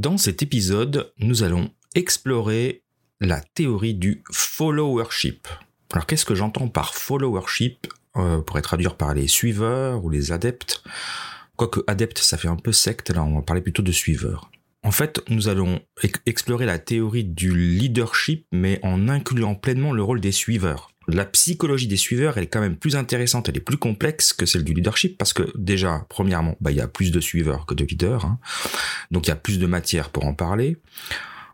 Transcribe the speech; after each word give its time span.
Dans 0.00 0.16
cet 0.16 0.42
épisode, 0.42 1.12
nous 1.18 1.42
allons 1.42 1.70
explorer 1.94 2.84
la 3.20 3.42
théorie 3.42 3.92
du 3.92 4.24
followership. 4.32 5.46
Alors 5.92 6.06
qu'est-ce 6.06 6.24
que 6.24 6.34
j'entends 6.34 6.68
par 6.68 6.94
followership 6.94 7.86
euh, 8.16 8.40
pourrait 8.40 8.62
traduire 8.62 8.96
par 8.96 9.12
les 9.12 9.26
suiveurs 9.26 10.02
ou 10.02 10.08
les 10.08 10.32
adeptes? 10.32 10.82
Quoique 11.56 11.80
adepte, 11.86 12.16
ça 12.16 12.38
fait 12.38 12.48
un 12.48 12.56
peu 12.56 12.72
secte, 12.72 13.10
là 13.10 13.22
on 13.22 13.34
va 13.34 13.42
parler 13.42 13.60
plutôt 13.60 13.82
de 13.82 13.92
suiveurs. 13.92 14.50
En 14.82 14.90
fait, 14.90 15.20
nous 15.28 15.48
allons 15.48 15.80
explorer 16.24 16.64
la 16.64 16.78
théorie 16.78 17.24
du 17.24 17.54
leadership, 17.54 18.46
mais 18.52 18.80
en 18.82 19.06
incluant 19.06 19.54
pleinement 19.54 19.92
le 19.92 20.02
rôle 20.02 20.22
des 20.22 20.32
suiveurs. 20.32 20.89
La 21.08 21.24
psychologie 21.24 21.86
des 21.86 21.96
suiveurs, 21.96 22.38
est 22.38 22.46
quand 22.46 22.60
même 22.60 22.76
plus 22.76 22.94
intéressante, 22.94 23.48
elle 23.48 23.56
est 23.56 23.60
plus 23.60 23.78
complexe 23.78 24.32
que 24.32 24.46
celle 24.46 24.64
du 24.64 24.74
leadership, 24.74 25.16
parce 25.18 25.32
que 25.32 25.50
déjà, 25.56 26.06
premièrement, 26.08 26.56
bah, 26.60 26.70
il 26.70 26.76
y 26.76 26.80
a 26.80 26.88
plus 26.88 27.10
de 27.10 27.20
suiveurs 27.20 27.66
que 27.66 27.74
de 27.74 27.84
leaders, 27.84 28.24
hein. 28.24 28.38
donc 29.10 29.26
il 29.26 29.30
y 29.30 29.32
a 29.32 29.36
plus 29.36 29.58
de 29.58 29.66
matière 29.66 30.10
pour 30.10 30.26
en 30.26 30.34
parler. 30.34 30.76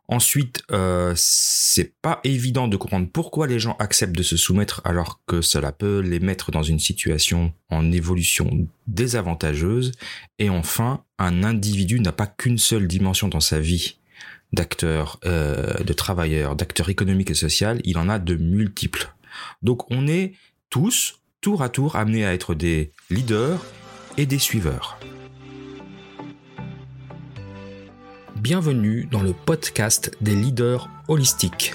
Ensuite, 0.09 0.63
euh, 0.71 1.13
c'est 1.17 1.93
pas 2.01 2.21
évident 2.23 2.69
de 2.69 2.77
comprendre 2.77 3.09
pourquoi 3.13 3.49
les 3.49 3.59
gens 3.59 3.77
acceptent 3.81 4.17
de 4.17 4.23
se 4.23 4.37
soumettre 4.37 4.81
alors 4.85 5.21
que 5.27 5.41
cela 5.41 5.73
peut 5.73 5.99
les 5.99 6.21
mettre 6.21 6.53
dans 6.53 6.63
une 6.63 6.79
situation 6.79 7.53
en 7.71 7.91
évolution 7.91 8.69
désavantageuse. 8.87 9.93
Et 10.39 10.49
enfin, 10.49 11.03
un 11.19 11.43
individu 11.43 11.99
n'a 11.99 12.13
pas 12.13 12.29
qu'une 12.29 12.59
seule 12.59 12.87
dimension 12.87 13.27
dans 13.27 13.41
sa 13.41 13.59
vie 13.59 13.99
d'acteur, 14.53 15.19
euh, 15.25 15.83
de 15.83 15.93
travailleur, 15.93 16.55
d'acteur 16.55 16.89
économique 16.89 17.31
et 17.31 17.35
social, 17.35 17.81
il 17.83 17.99
en 17.99 18.09
a 18.09 18.21
de 18.21 18.37
multiples. 18.37 19.13
Donc 19.63 19.91
on 19.91 20.07
est 20.07 20.35
tous, 20.71 21.21
tour 21.41 21.63
à 21.63 21.69
tour, 21.69 21.97
amenés 21.97 22.25
à 22.25 22.35
être 22.35 22.55
des 22.55 22.93
leaders 23.11 23.65
et 24.17 24.27
des 24.27 24.39
suiveurs. 24.39 24.99
Bienvenue 28.37 29.09
dans 29.11 29.23
le 29.23 29.33
podcast 29.33 30.17
des 30.21 30.35
leaders 30.35 30.89
holistiques. 31.09 31.75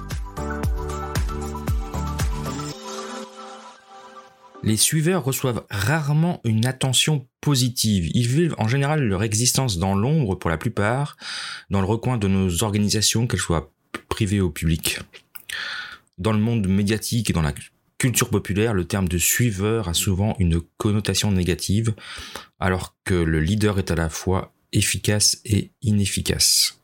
Les 4.63 4.77
suiveurs 4.77 5.23
reçoivent 5.23 5.65
rarement 5.71 6.39
une 6.43 6.67
attention 6.67 7.27
positive. 7.41 8.11
Ils 8.13 8.27
vivent 8.27 8.55
en 8.59 8.67
général 8.67 9.03
leur 9.03 9.23
existence 9.23 9.79
dans 9.79 9.95
l'ombre 9.95 10.35
pour 10.35 10.51
la 10.51 10.57
plupart, 10.57 11.17
dans 11.71 11.81
le 11.81 11.87
recoin 11.87 12.17
de 12.17 12.27
nos 12.27 12.63
organisations, 12.63 13.25
qu'elles 13.25 13.39
soient 13.39 13.71
privées 14.07 14.39
ou 14.39 14.51
publiques. 14.51 14.99
Dans 16.19 16.31
le 16.31 16.39
monde 16.39 16.67
médiatique 16.67 17.31
et 17.31 17.33
dans 17.33 17.41
la 17.41 17.53
culture 17.97 18.29
populaire, 18.29 18.75
le 18.75 18.85
terme 18.85 19.07
de 19.07 19.17
suiveur 19.17 19.87
a 19.87 19.95
souvent 19.95 20.35
une 20.37 20.61
connotation 20.77 21.31
négative, 21.31 21.95
alors 22.59 22.95
que 23.03 23.15
le 23.15 23.39
leader 23.39 23.79
est 23.79 23.89
à 23.89 23.95
la 23.95 24.09
fois 24.09 24.53
efficace 24.73 25.41
et 25.43 25.71
inefficace. 25.81 26.79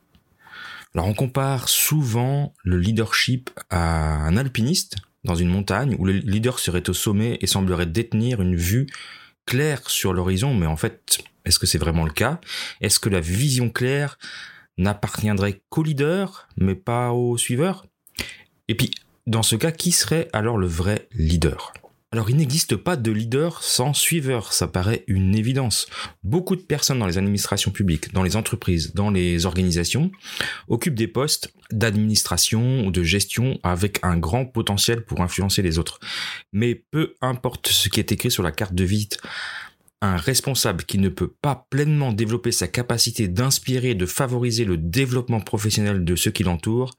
Alors 0.96 1.08
on 1.08 1.14
compare 1.14 1.70
souvent 1.70 2.56
le 2.64 2.80
leadership 2.80 3.52
à 3.70 4.26
un 4.26 4.36
alpiniste 4.36 4.96
dans 5.28 5.36
une 5.36 5.50
montagne 5.50 5.96
où 6.00 6.06
le 6.06 6.14
leader 6.14 6.58
serait 6.58 6.90
au 6.90 6.94
sommet 6.94 7.38
et 7.42 7.48
semblerait 7.48 7.86
détenir 7.86 8.42
une 8.42 8.56
vue 8.56 8.88
claire 9.46 9.90
sur 9.90 10.14
l'horizon, 10.14 10.56
mais 10.56 10.66
en 10.66 10.78
fait, 10.78 11.20
est-ce 11.46 11.60
que 11.60 11.68
c'est 11.68 11.78
vraiment 11.78 12.06
le 12.06 12.12
cas? 12.12 12.40
Est-ce 12.82 13.00
que 13.00 13.10
la 13.10 13.20
vision 13.20 13.70
claire 13.70 14.18
n'appartiendrait 14.78 15.62
qu'au 15.70 15.84
leader, 15.84 16.48
mais 16.58 16.76
pas 16.76 17.12
au 17.12 17.38
suiveur? 17.38 17.86
Et 18.68 18.76
puis, 18.76 18.92
dans 19.26 19.44
ce 19.44 19.56
cas, 19.56 19.72
qui 19.72 19.92
serait 19.92 20.30
alors 20.34 20.58
le 20.58 20.68
vrai 20.68 21.08
leader? 21.14 21.74
Alors 22.12 22.30
il 22.30 22.38
n'existe 22.38 22.78
pas 22.78 22.96
de 22.96 23.12
leader 23.12 23.62
sans 23.62 23.94
suiveur, 23.94 24.54
ça 24.54 24.68
paraît 24.68 25.04
une 25.08 25.36
évidence. 25.36 25.88
Beaucoup 26.24 26.56
de 26.56 26.62
personnes 26.62 27.00
dans 27.00 27.06
les 27.06 27.18
administrations 27.18 27.70
publiques, 27.70 28.14
dans 28.14 28.24
les 28.24 28.38
entreprises, 28.38 28.94
dans 28.94 29.10
les 29.10 29.46
organisations, 29.46 30.10
occupent 30.70 30.96
des 30.96 31.10
postes 31.10 31.52
d'administration 31.70 32.86
ou 32.86 32.92
de 32.92 33.04
gestion 33.04 33.60
avec 33.62 34.00
un 34.04 34.18
grand 34.18 34.46
potentiel 34.46 35.04
pour 35.04 35.20
influencer 35.20 35.62
les 35.62 35.80
autres. 35.80 36.00
Mais 36.54 36.76
peu 36.76 37.16
importe 37.22 37.68
ce 37.68 37.90
qui 37.90 38.00
est 38.00 38.14
écrit 38.14 38.32
sur 38.32 38.44
la 38.44 38.54
carte 38.54 38.74
de 38.74 38.86
visite, 38.86 39.18
un 40.02 40.16
responsable 40.16 40.84
qui 40.84 41.00
ne 41.00 41.10
peut 41.10 41.34
pas 41.42 41.68
pleinement 41.70 42.14
développer 42.14 42.52
sa 42.52 42.68
capacité 42.68 43.28
d'inspirer 43.28 43.92
et 43.92 43.96
de 43.96 44.06
favoriser 44.06 44.64
le 44.64 44.78
développement 44.78 45.40
professionnel 45.40 46.06
de 46.06 46.16
ceux 46.16 46.30
qui 46.30 46.44
l'entourent 46.44 46.96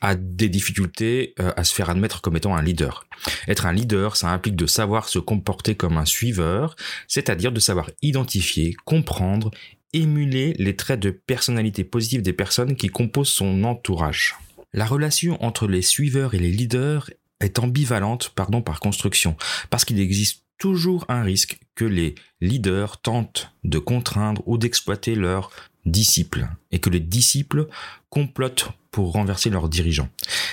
a 0.00 0.14
des 0.14 0.48
difficultés 0.48 1.34
euh, 1.40 1.52
à 1.56 1.64
se 1.64 1.74
faire 1.74 1.90
admettre 1.90 2.22
comme 2.22 2.36
étant 2.36 2.56
un 2.56 2.62
leader. 2.62 3.06
Être 3.48 3.66
un 3.66 3.72
leader, 3.72 4.16
ça 4.16 4.30
implique 4.30 4.56
de 4.56 4.66
savoir 4.66 5.08
se 5.08 5.18
comporter 5.18 5.74
comme 5.74 5.98
un 5.98 6.06
suiveur, 6.06 6.74
c'est-à-dire 7.06 7.52
de 7.52 7.60
savoir 7.60 7.90
identifier, 8.00 8.74
comprendre, 8.86 9.50
émuler 9.92 10.54
les 10.58 10.74
traits 10.74 11.00
de 11.00 11.10
personnalité 11.10 11.84
positive 11.84 12.22
des 12.22 12.32
personnes 12.32 12.76
qui 12.76 12.88
composent 12.88 13.28
son 13.28 13.62
entourage. 13.64 14.36
La 14.72 14.86
relation 14.86 15.42
entre 15.44 15.68
les 15.68 15.82
suiveurs 15.82 16.32
et 16.32 16.38
les 16.38 16.50
leaders 16.50 17.10
est 17.40 17.58
ambivalente 17.58 18.30
pardon, 18.34 18.62
par 18.62 18.80
construction, 18.80 19.36
parce 19.68 19.84
qu'il 19.84 20.00
existe 20.00 20.41
toujours 20.62 21.04
un 21.08 21.24
risque 21.24 21.58
que 21.74 21.84
les 21.84 22.14
leaders 22.40 23.00
tentent 23.00 23.50
de 23.64 23.80
contraindre 23.80 24.44
ou 24.46 24.58
d'exploiter 24.58 25.16
leurs 25.16 25.50
disciples 25.86 26.46
et 26.70 26.78
que 26.78 26.88
les 26.88 27.00
disciples 27.00 27.66
complotent 28.10 28.70
pour 28.92 29.10
renverser 29.10 29.50
leurs 29.50 29.68
dirigeants. 29.68 30.08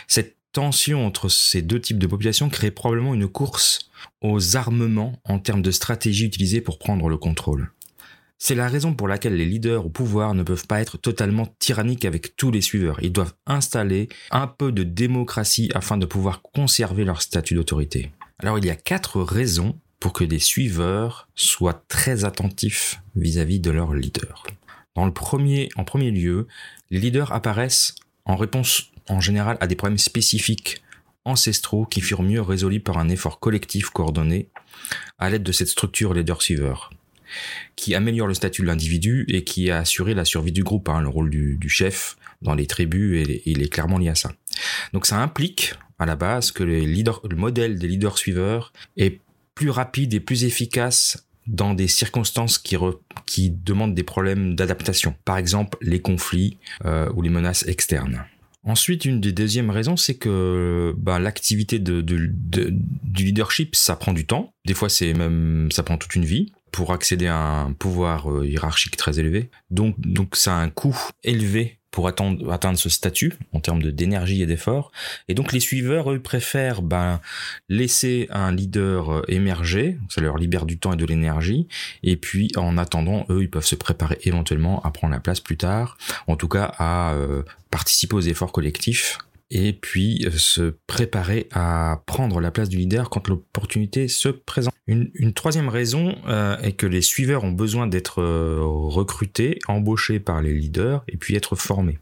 Cette 0.08 0.36
tension 0.52 1.06
entre 1.06 1.30
ces 1.30 1.62
deux 1.62 1.80
types 1.80 2.00
de 2.00 2.08
population 2.08 2.50
crée 2.50 2.72
probablement 2.72 3.14
une 3.14 3.28
course 3.28 3.92
aux 4.22 4.58
armements 4.58 5.14
en 5.26 5.38
termes 5.38 5.62
de 5.62 5.70
stratégie 5.70 6.26
utilisée 6.26 6.62
pour 6.62 6.80
prendre 6.80 7.08
le 7.08 7.18
contrôle. 7.18 7.72
C'est 8.40 8.56
la 8.56 8.68
raison 8.68 8.96
pour 8.96 9.08
laquelle 9.08 9.36
les 9.36 9.46
leaders 9.46 9.86
au 9.86 9.90
pouvoir 9.90 10.34
ne 10.34 10.42
peuvent 10.42 10.66
pas 10.66 10.82
être 10.82 10.98
totalement 10.98 11.54
tyranniques 11.60 12.06
avec 12.06 12.36
tous 12.36 12.50
les 12.50 12.62
suiveurs. 12.62 12.98
Ils 13.04 13.14
doivent 13.14 13.36
installer 13.46 14.10
un 14.32 14.48
peu 14.48 14.72
de 14.72 14.82
démocratie 14.82 15.70
afin 15.76 15.98
de 15.98 16.08
pouvoir 16.08 16.42
conserver 16.42 17.06
leur 17.06 17.22
statut 17.22 17.54
d'autorité. 17.54 18.12
Alors 18.40 18.58
il 18.58 18.66
y 18.66 18.72
a 18.72 18.76
quatre 18.76 19.22
raisons 19.22 19.78
pour 20.00 20.14
que 20.14 20.24
des 20.24 20.40
suiveurs 20.40 21.28
soient 21.36 21.84
très 21.88 22.26
attentifs 22.26 23.02
vis-à-vis 23.16 23.60
de 23.60 23.72
leur 23.72 23.94
leader. 23.94 24.46
Dans 24.96 25.06
le 25.06 25.14
premier, 25.14 25.70
en 25.76 25.84
premier 25.84 26.12
lieu, 26.12 26.48
les 26.90 27.00
leaders 27.00 27.32
apparaissent 27.32 27.96
en 28.26 28.36
réponse 28.36 28.92
en 29.08 29.20
général 29.20 29.58
à 29.60 29.68
des 29.68 29.76
problèmes 29.76 29.98
spécifiques 29.98 30.82
ancestraux 31.26 31.86
qui 31.86 32.02
furent 32.02 32.24
mieux 32.24 32.42
résolus 32.42 32.80
par 32.80 32.98
un 32.98 33.10
effort 33.10 33.40
collectif 33.40 33.90
coordonné 33.90 34.50
à 35.18 35.30
l'aide 35.30 35.44
de 35.44 35.52
cette 35.52 35.68
structure 35.68 36.14
leader-suiveur 36.14 36.92
qui 37.76 37.96
améliore 37.96 38.28
le 38.28 38.34
statut 38.34 38.62
de 38.62 38.68
l'individu 38.68 39.26
et 39.28 39.44
qui 39.44 39.70
a 39.72 39.78
assuré 39.78 40.14
la 40.14 40.26
survie 40.26 40.52
du 40.52 40.64
groupe. 40.64 40.90
Hein, 40.90 41.02
le 41.02 41.10
rôle 41.10 41.30
du, 41.30 41.70
chef 41.70 42.18
dans 42.42 42.56
les 42.56 42.68
tribus, 42.68 43.28
et 43.28 43.52
est 43.52 43.70
clairement 43.70 43.98
lié 43.98 44.10
à 44.10 44.16
ça. 44.16 44.32
Donc 44.94 45.06
ça 45.06 45.22
implique 45.22 45.76
à 46.00 46.06
la 46.06 46.16
base 46.16 46.52
que 46.52 46.64
le 46.64 47.36
modèle 47.36 47.78
des 47.78 47.88
leaders 47.88 48.18
suiveurs 48.18 48.74
est 48.98 49.20
plus 49.60 49.72
rapide 49.72 50.14
et 50.14 50.22
plus 50.22 50.46
efficace 50.46 51.28
dans 51.46 51.74
des 51.74 51.90
circonstances 51.90 52.58
qui, 52.58 52.78
qui 53.26 53.50
demandent 53.50 53.94
des 53.94 54.04
problèmes 54.04 54.56
d'adaptation. 54.56 55.14
Par 55.26 55.38
exemple, 55.38 55.78
les 55.82 56.00
conflits 56.00 56.58
euh, 56.86 57.12
ou 57.14 57.22
les 57.22 57.30
menaces 57.30 57.68
externes. 57.68 58.24
Ensuite, 58.64 59.04
une 59.04 59.20
des 59.20 59.34
deuxièmes 59.34 59.70
raisons, 59.70 59.98
c'est 59.98 60.16
que 60.16 60.96
bah, 60.98 61.20
l'activité 61.20 61.78
du 61.78 62.32
leadership, 63.18 63.76
ça 63.76 63.98
prend 63.98 64.14
du 64.14 64.26
temps. 64.26 64.54
Des 64.66 64.74
fois, 64.74 64.88
c'est 64.88 65.14
même, 65.14 65.68
ça 65.74 65.84
prend 65.84 65.98
toute 65.98 66.16
une 66.16 66.26
vie 66.26 66.54
pour 66.72 66.94
accéder 66.94 67.28
à 67.28 67.38
un 67.38 67.74
pouvoir 67.74 68.32
euh, 68.32 68.48
hiérarchique 68.48 68.96
très 68.96 69.20
élevé. 69.20 69.50
Donc, 69.72 70.00
donc, 70.00 70.38
ça 70.38 70.56
a 70.56 70.62
un 70.62 70.70
coût 70.70 70.98
élevé 71.26 71.79
pour 71.92 72.08
atteindre, 72.08 72.52
atteindre 72.52 72.78
ce 72.78 72.90
statut 72.90 73.34
en 73.54 73.60
termes 73.60 73.82
d'énergie 73.82 74.42
et 74.42 74.46
d'effort. 74.46 74.92
Et 75.28 75.34
donc 75.34 75.52
les 75.52 75.60
suiveurs, 75.60 76.12
eux, 76.12 76.20
préfèrent 76.20 76.82
ben, 76.82 77.20
laisser 77.68 78.28
un 78.30 78.52
leader 78.52 79.12
euh, 79.12 79.22
émerger, 79.28 79.98
ça 80.10 80.22
leur 80.22 80.38
libère 80.38 80.66
du 80.66 80.78
temps 80.78 80.94
et 80.94 80.98
de 80.98 81.06
l'énergie, 81.06 81.68
et 82.04 82.16
puis 82.16 82.52
en 82.56 82.78
attendant, 82.78 83.26
eux, 83.30 83.42
ils 83.42 83.50
peuvent 83.50 83.66
se 83.66 83.76
préparer 83.76 84.18
éventuellement 84.24 84.82
à 84.84 84.92
prendre 84.92 85.14
la 85.14 85.20
place 85.20 85.40
plus 85.40 85.58
tard, 85.58 85.98
en 86.28 86.36
tout 86.36 86.48
cas 86.48 86.74
à 86.78 87.14
euh, 87.14 87.44
participer 87.72 88.16
aux 88.16 88.22
efforts 88.22 88.52
collectifs 88.52 89.18
et 89.52 89.74
puis 89.74 90.26
euh, 90.26 90.32
se 90.32 90.74
préparer 90.88 91.48
à 91.52 92.02
prendre 92.06 92.40
la 92.40 92.52
place 92.52 92.70
du 92.70 92.78
leader 92.78 93.10
quand 93.10 93.28
l'opportunité 93.28 94.08
se 94.08 94.30
présente. 94.30 94.74
Une, 94.88 95.34
troisième 95.34 95.70
raison 95.70 96.16
euh, 96.28 96.58
est 96.60 96.72
que 96.72 96.88
les 96.88 97.02
suiveurs 97.02 97.44
ont 97.44 97.52
besoin 97.52 97.86
d'être 97.88 98.22
euh, 98.22 98.58
recrutés, 98.62 99.60
embauchés 99.68 100.20
par 100.20 100.42
les 100.42 100.54
leaders 100.54 101.04
et 101.08 101.18
puis 101.18 101.36
être 101.36 101.56
formés 101.56 102.00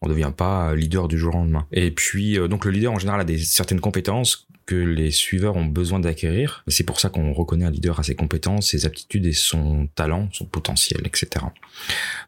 on 0.00 0.08
ne 0.08 0.14
devient 0.14 0.32
pas 0.36 0.74
leader 0.74 1.06
du 1.06 1.16
jour 1.16 1.34
au 1.34 1.38
lendemain. 1.38 1.66
Et 1.70 1.92
puis 1.92 2.36
donc 2.48 2.64
le 2.64 2.72
leader 2.72 2.90
en 2.90 2.98
général 2.98 3.20
a 3.20 3.24
des 3.24 3.38
certaines 3.38 3.80
compétences 3.80 4.48
que 4.66 4.74
les 4.74 5.10
suiveurs 5.10 5.56
ont 5.56 5.64
besoin 5.64 6.00
d'acquérir. 6.00 6.64
C'est 6.68 6.84
pour 6.84 7.00
ça 7.00 7.08
qu'on 7.08 7.32
reconnaît 7.32 7.64
un 7.64 7.70
leader 7.70 7.98
à 7.98 8.02
ses 8.02 8.14
compétences, 8.14 8.70
ses 8.70 8.86
aptitudes 8.86 9.26
et 9.26 9.32
son 9.32 9.88
talent, 9.94 10.28
son 10.32 10.44
potentiel, 10.44 11.02
etc. 11.04 11.46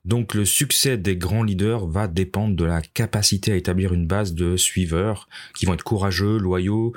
Donc 0.04 0.34
le 0.34 0.44
succès 0.44 0.96
des 0.96 1.16
grands 1.16 1.42
leaders 1.42 1.86
va 1.86 2.08
dépendre 2.08 2.56
de 2.56 2.64
la 2.64 2.82
capacité 2.82 3.52
à 3.52 3.56
établir 3.56 3.92
une 3.92 4.06
base 4.06 4.34
de 4.34 4.56
suiveurs 4.56 5.28
qui 5.54 5.66
vont 5.66 5.74
être 5.74 5.84
courageux, 5.84 6.38
loyaux, 6.38 6.92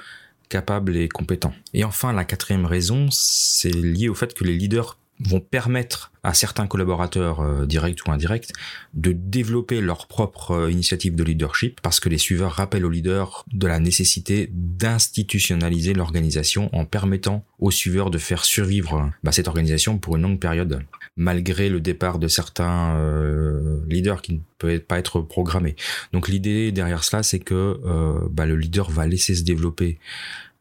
capables 0.49 0.95
et 0.95 1.09
compétents. 1.09 1.53
Et 1.73 1.83
enfin, 1.83 2.13
la 2.13 2.25
quatrième 2.25 2.65
raison, 2.65 3.09
c'est 3.11 3.73
lié 3.73 4.09
au 4.09 4.15
fait 4.15 4.33
que 4.33 4.43
les 4.43 4.55
leaders 4.55 4.97
vont 5.19 5.39
permettre 5.39 6.11
à 6.23 6.33
certains 6.33 6.67
collaborateurs 6.67 7.39
euh, 7.39 7.65
directs 7.65 8.05
ou 8.05 8.11
indirects 8.11 8.51
de 8.93 9.13
développer 9.13 9.81
leur 9.81 10.07
propre 10.07 10.51
euh, 10.51 10.71
initiative 10.71 11.15
de 11.15 11.23
leadership 11.23 11.79
parce 11.81 11.99
que 11.99 12.09
les 12.09 12.17
suiveurs 12.17 12.51
rappellent 12.51 12.85
aux 12.85 12.89
leaders 12.89 13.45
de 13.51 13.65
la 13.65 13.79
nécessité 13.79 14.49
d'institutionnaliser 14.51 15.93
l'organisation 15.93 16.69
en 16.75 16.85
permettant 16.85 17.45
aux 17.59 17.71
suiveurs 17.71 18.11
de 18.11 18.17
faire 18.17 18.45
survivre 18.45 19.11
bah, 19.23 19.31
cette 19.31 19.47
organisation 19.47 19.97
pour 19.97 20.17
une 20.17 20.23
longue 20.23 20.39
période 20.39 20.83
malgré 21.15 21.69
le 21.69 21.79
départ 21.79 22.19
de 22.19 22.27
certains 22.27 22.95
euh, 22.97 23.79
leaders 23.87 24.21
qui 24.21 24.33
ne 24.33 24.39
peuvent 24.59 24.79
pas 24.79 24.99
être 24.99 25.21
programmés. 25.21 25.75
Donc 26.13 26.27
l'idée 26.27 26.71
derrière 26.71 27.03
cela 27.03 27.23
c'est 27.23 27.39
que 27.39 27.79
bah, 28.31 28.45
le 28.45 28.55
leader 28.55 28.89
va 28.89 29.07
laisser 29.07 29.35
se 29.35 29.43
développer 29.43 29.99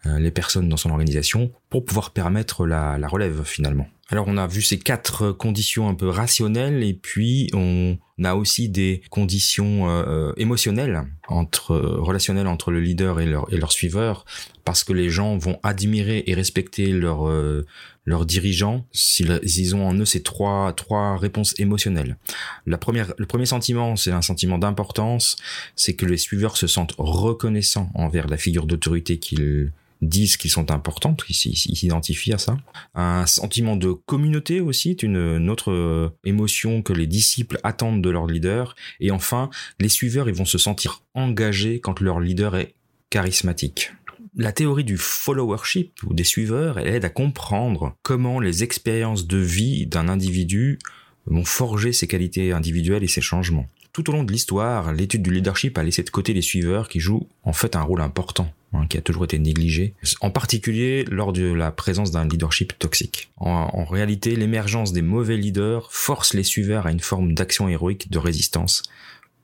les 0.04 0.30
personnes 0.30 0.68
dans 0.68 0.76
son 0.76 0.90
organisation 0.90 1.50
pour 1.68 1.84
pouvoir 1.84 2.12
permettre 2.12 2.66
la 2.66 3.08
relève 3.08 3.42
finalement. 3.44 3.88
Alors 4.08 4.26
on 4.28 4.36
a 4.36 4.46
vu 4.46 4.62
ces 4.62 4.78
quatre 4.78 5.32
conditions 5.32 5.88
un 5.88 5.94
peu 5.94 6.08
rationnelles 6.08 6.84
et 6.84 6.94
puis 6.94 7.50
on 7.54 7.98
a 8.22 8.36
aussi 8.36 8.68
des 8.68 9.02
conditions 9.10 9.90
euh, 9.90 10.04
euh, 10.06 10.32
émotionnelles 10.36 11.02
entre 11.26 11.74
relationnelles 11.76 12.46
entre 12.46 12.70
le 12.70 12.80
leader 12.80 13.18
et 13.18 13.26
leur 13.26 13.52
et 13.52 13.56
leur 13.56 13.72
suiveur 13.72 14.24
parce 14.64 14.84
que 14.84 14.92
les 14.92 15.10
gens 15.10 15.36
vont 15.36 15.58
admirer 15.64 16.22
et 16.28 16.34
respecter 16.34 16.92
leur 16.92 17.26
euh, 17.26 17.66
leurs 18.04 18.26
dirigeants 18.26 18.86
s'ils 18.92 19.74
ont 19.74 19.88
en 19.88 19.94
eux 19.94 20.04
ces 20.04 20.22
trois 20.22 20.72
trois 20.72 21.18
réponses 21.18 21.58
émotionnelles. 21.58 22.16
La 22.64 22.78
première 22.78 23.12
le 23.18 23.26
premier 23.26 23.46
sentiment 23.46 23.96
c'est 23.96 24.12
un 24.12 24.22
sentiment 24.22 24.58
d'importance, 24.58 25.36
c'est 25.74 25.94
que 25.94 26.06
les 26.06 26.16
suiveurs 26.16 26.56
se 26.56 26.68
sentent 26.68 26.94
reconnaissants 26.96 27.90
envers 27.94 28.28
la 28.28 28.36
figure 28.36 28.66
d'autorité 28.66 29.18
qu'ils 29.18 29.72
disent 30.02 30.36
qu'ils 30.36 30.50
sont 30.50 30.70
importantes, 30.70 31.24
ils 31.28 31.34
s'identifient 31.34 32.34
à 32.34 32.38
ça. 32.38 32.56
Un 32.94 33.26
sentiment 33.26 33.76
de 33.76 33.92
communauté 33.92 34.60
aussi 34.60 34.90
est 34.90 35.02
une, 35.02 35.48
autre 35.50 35.72
euh, 35.72 36.10
émotion 36.24 36.82
que 36.82 36.92
les 36.92 37.06
disciples 37.06 37.58
attendent 37.64 38.02
de 38.02 38.10
leur 38.10 38.26
leader. 38.26 38.74
Et 39.00 39.10
enfin, 39.10 39.50
les 39.80 39.88
suiveurs, 39.88 40.28
ils 40.28 40.34
vont 40.34 40.44
se 40.44 40.58
sentir 40.58 41.02
engagés 41.14 41.80
quand 41.80 42.00
leur 42.00 42.20
leader 42.20 42.56
est 42.56 42.74
charismatique. 43.10 43.92
La 44.38 44.52
théorie 44.52 44.84
du 44.84 44.98
followership 44.98 46.02
ou 46.04 46.12
des 46.12 46.24
suiveurs, 46.24 46.78
elle 46.78 46.88
aide 46.88 47.04
à 47.06 47.08
comprendre 47.08 47.96
comment 48.02 48.38
les 48.38 48.62
expériences 48.62 49.26
de 49.26 49.38
vie 49.38 49.86
d'un 49.86 50.08
individu 50.08 50.78
vont 51.24 51.44
forger 51.44 51.92
ses 51.92 52.06
qualités 52.06 52.52
individuelles 52.52 53.02
et 53.02 53.08
ses 53.08 53.22
changements. 53.22 53.66
Tout 53.92 54.10
au 54.10 54.12
long 54.12 54.24
de 54.24 54.32
l'histoire, 54.32 54.92
l'étude 54.92 55.22
du 55.22 55.30
leadership 55.30 55.78
a 55.78 55.82
laissé 55.82 56.02
de 56.02 56.10
côté 56.10 56.34
les 56.34 56.42
suiveurs 56.42 56.90
qui 56.90 57.00
jouent 57.00 57.26
en 57.44 57.54
fait 57.54 57.76
un 57.76 57.82
rôle 57.82 58.02
important, 58.02 58.52
hein, 58.72 58.86
qui 58.88 58.98
a 58.98 59.00
toujours 59.00 59.24
été 59.24 59.38
négligé, 59.38 59.94
en 60.20 60.30
particulier 60.30 61.04
lors 61.10 61.32
de 61.32 61.52
la 61.52 61.70
présence 61.70 62.10
d'un 62.10 62.26
leadership 62.26 62.78
toxique. 62.78 63.30
En, 63.38 63.84
réalité, 63.84 64.36
l'émergence 64.36 64.92
des 64.92 65.02
mauvais 65.02 65.36
leaders 65.36 65.92
force 65.92 66.34
les 66.34 66.42
suiveurs 66.42 66.86
à 66.86 66.92
une 66.92 67.00
forme 67.00 67.34
d'action 67.34 67.68
héroïque 67.68 68.10
de 68.10 68.18
résistance 68.18 68.82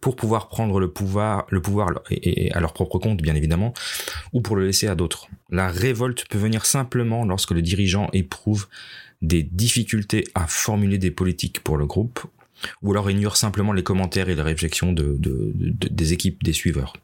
pour 0.00 0.16
pouvoir 0.16 0.48
prendre 0.48 0.80
le 0.80 0.90
pouvoir, 0.90 1.46
le 1.50 1.62
pouvoir 1.62 1.90
à 2.52 2.60
leur 2.60 2.72
propre 2.72 2.98
compte, 2.98 3.22
bien 3.22 3.36
évidemment, 3.36 3.72
ou 4.32 4.40
pour 4.40 4.56
le 4.56 4.66
laisser 4.66 4.88
à 4.88 4.96
d'autres. 4.96 5.28
La 5.50 5.68
révolte 5.68 6.26
peut 6.28 6.38
venir 6.38 6.66
simplement 6.66 7.24
lorsque 7.24 7.52
le 7.52 7.62
dirigeant 7.62 8.08
éprouve 8.12 8.66
des 9.20 9.44
difficultés 9.44 10.24
à 10.34 10.48
formuler 10.48 10.98
des 10.98 11.12
politiques 11.12 11.60
pour 11.60 11.76
le 11.76 11.86
groupe 11.86 12.26
ou 12.82 12.92
alors 12.92 13.10
ignore 13.10 13.36
simplement 13.36 13.72
les 13.72 13.82
commentaires 13.82 14.28
et 14.28 14.34
les 14.34 14.42
réflexions 14.42 14.92
de, 14.92 15.18
des 15.18 16.12
équipes 16.12 16.42
des 16.42 16.52
suiveurs. 16.52 16.94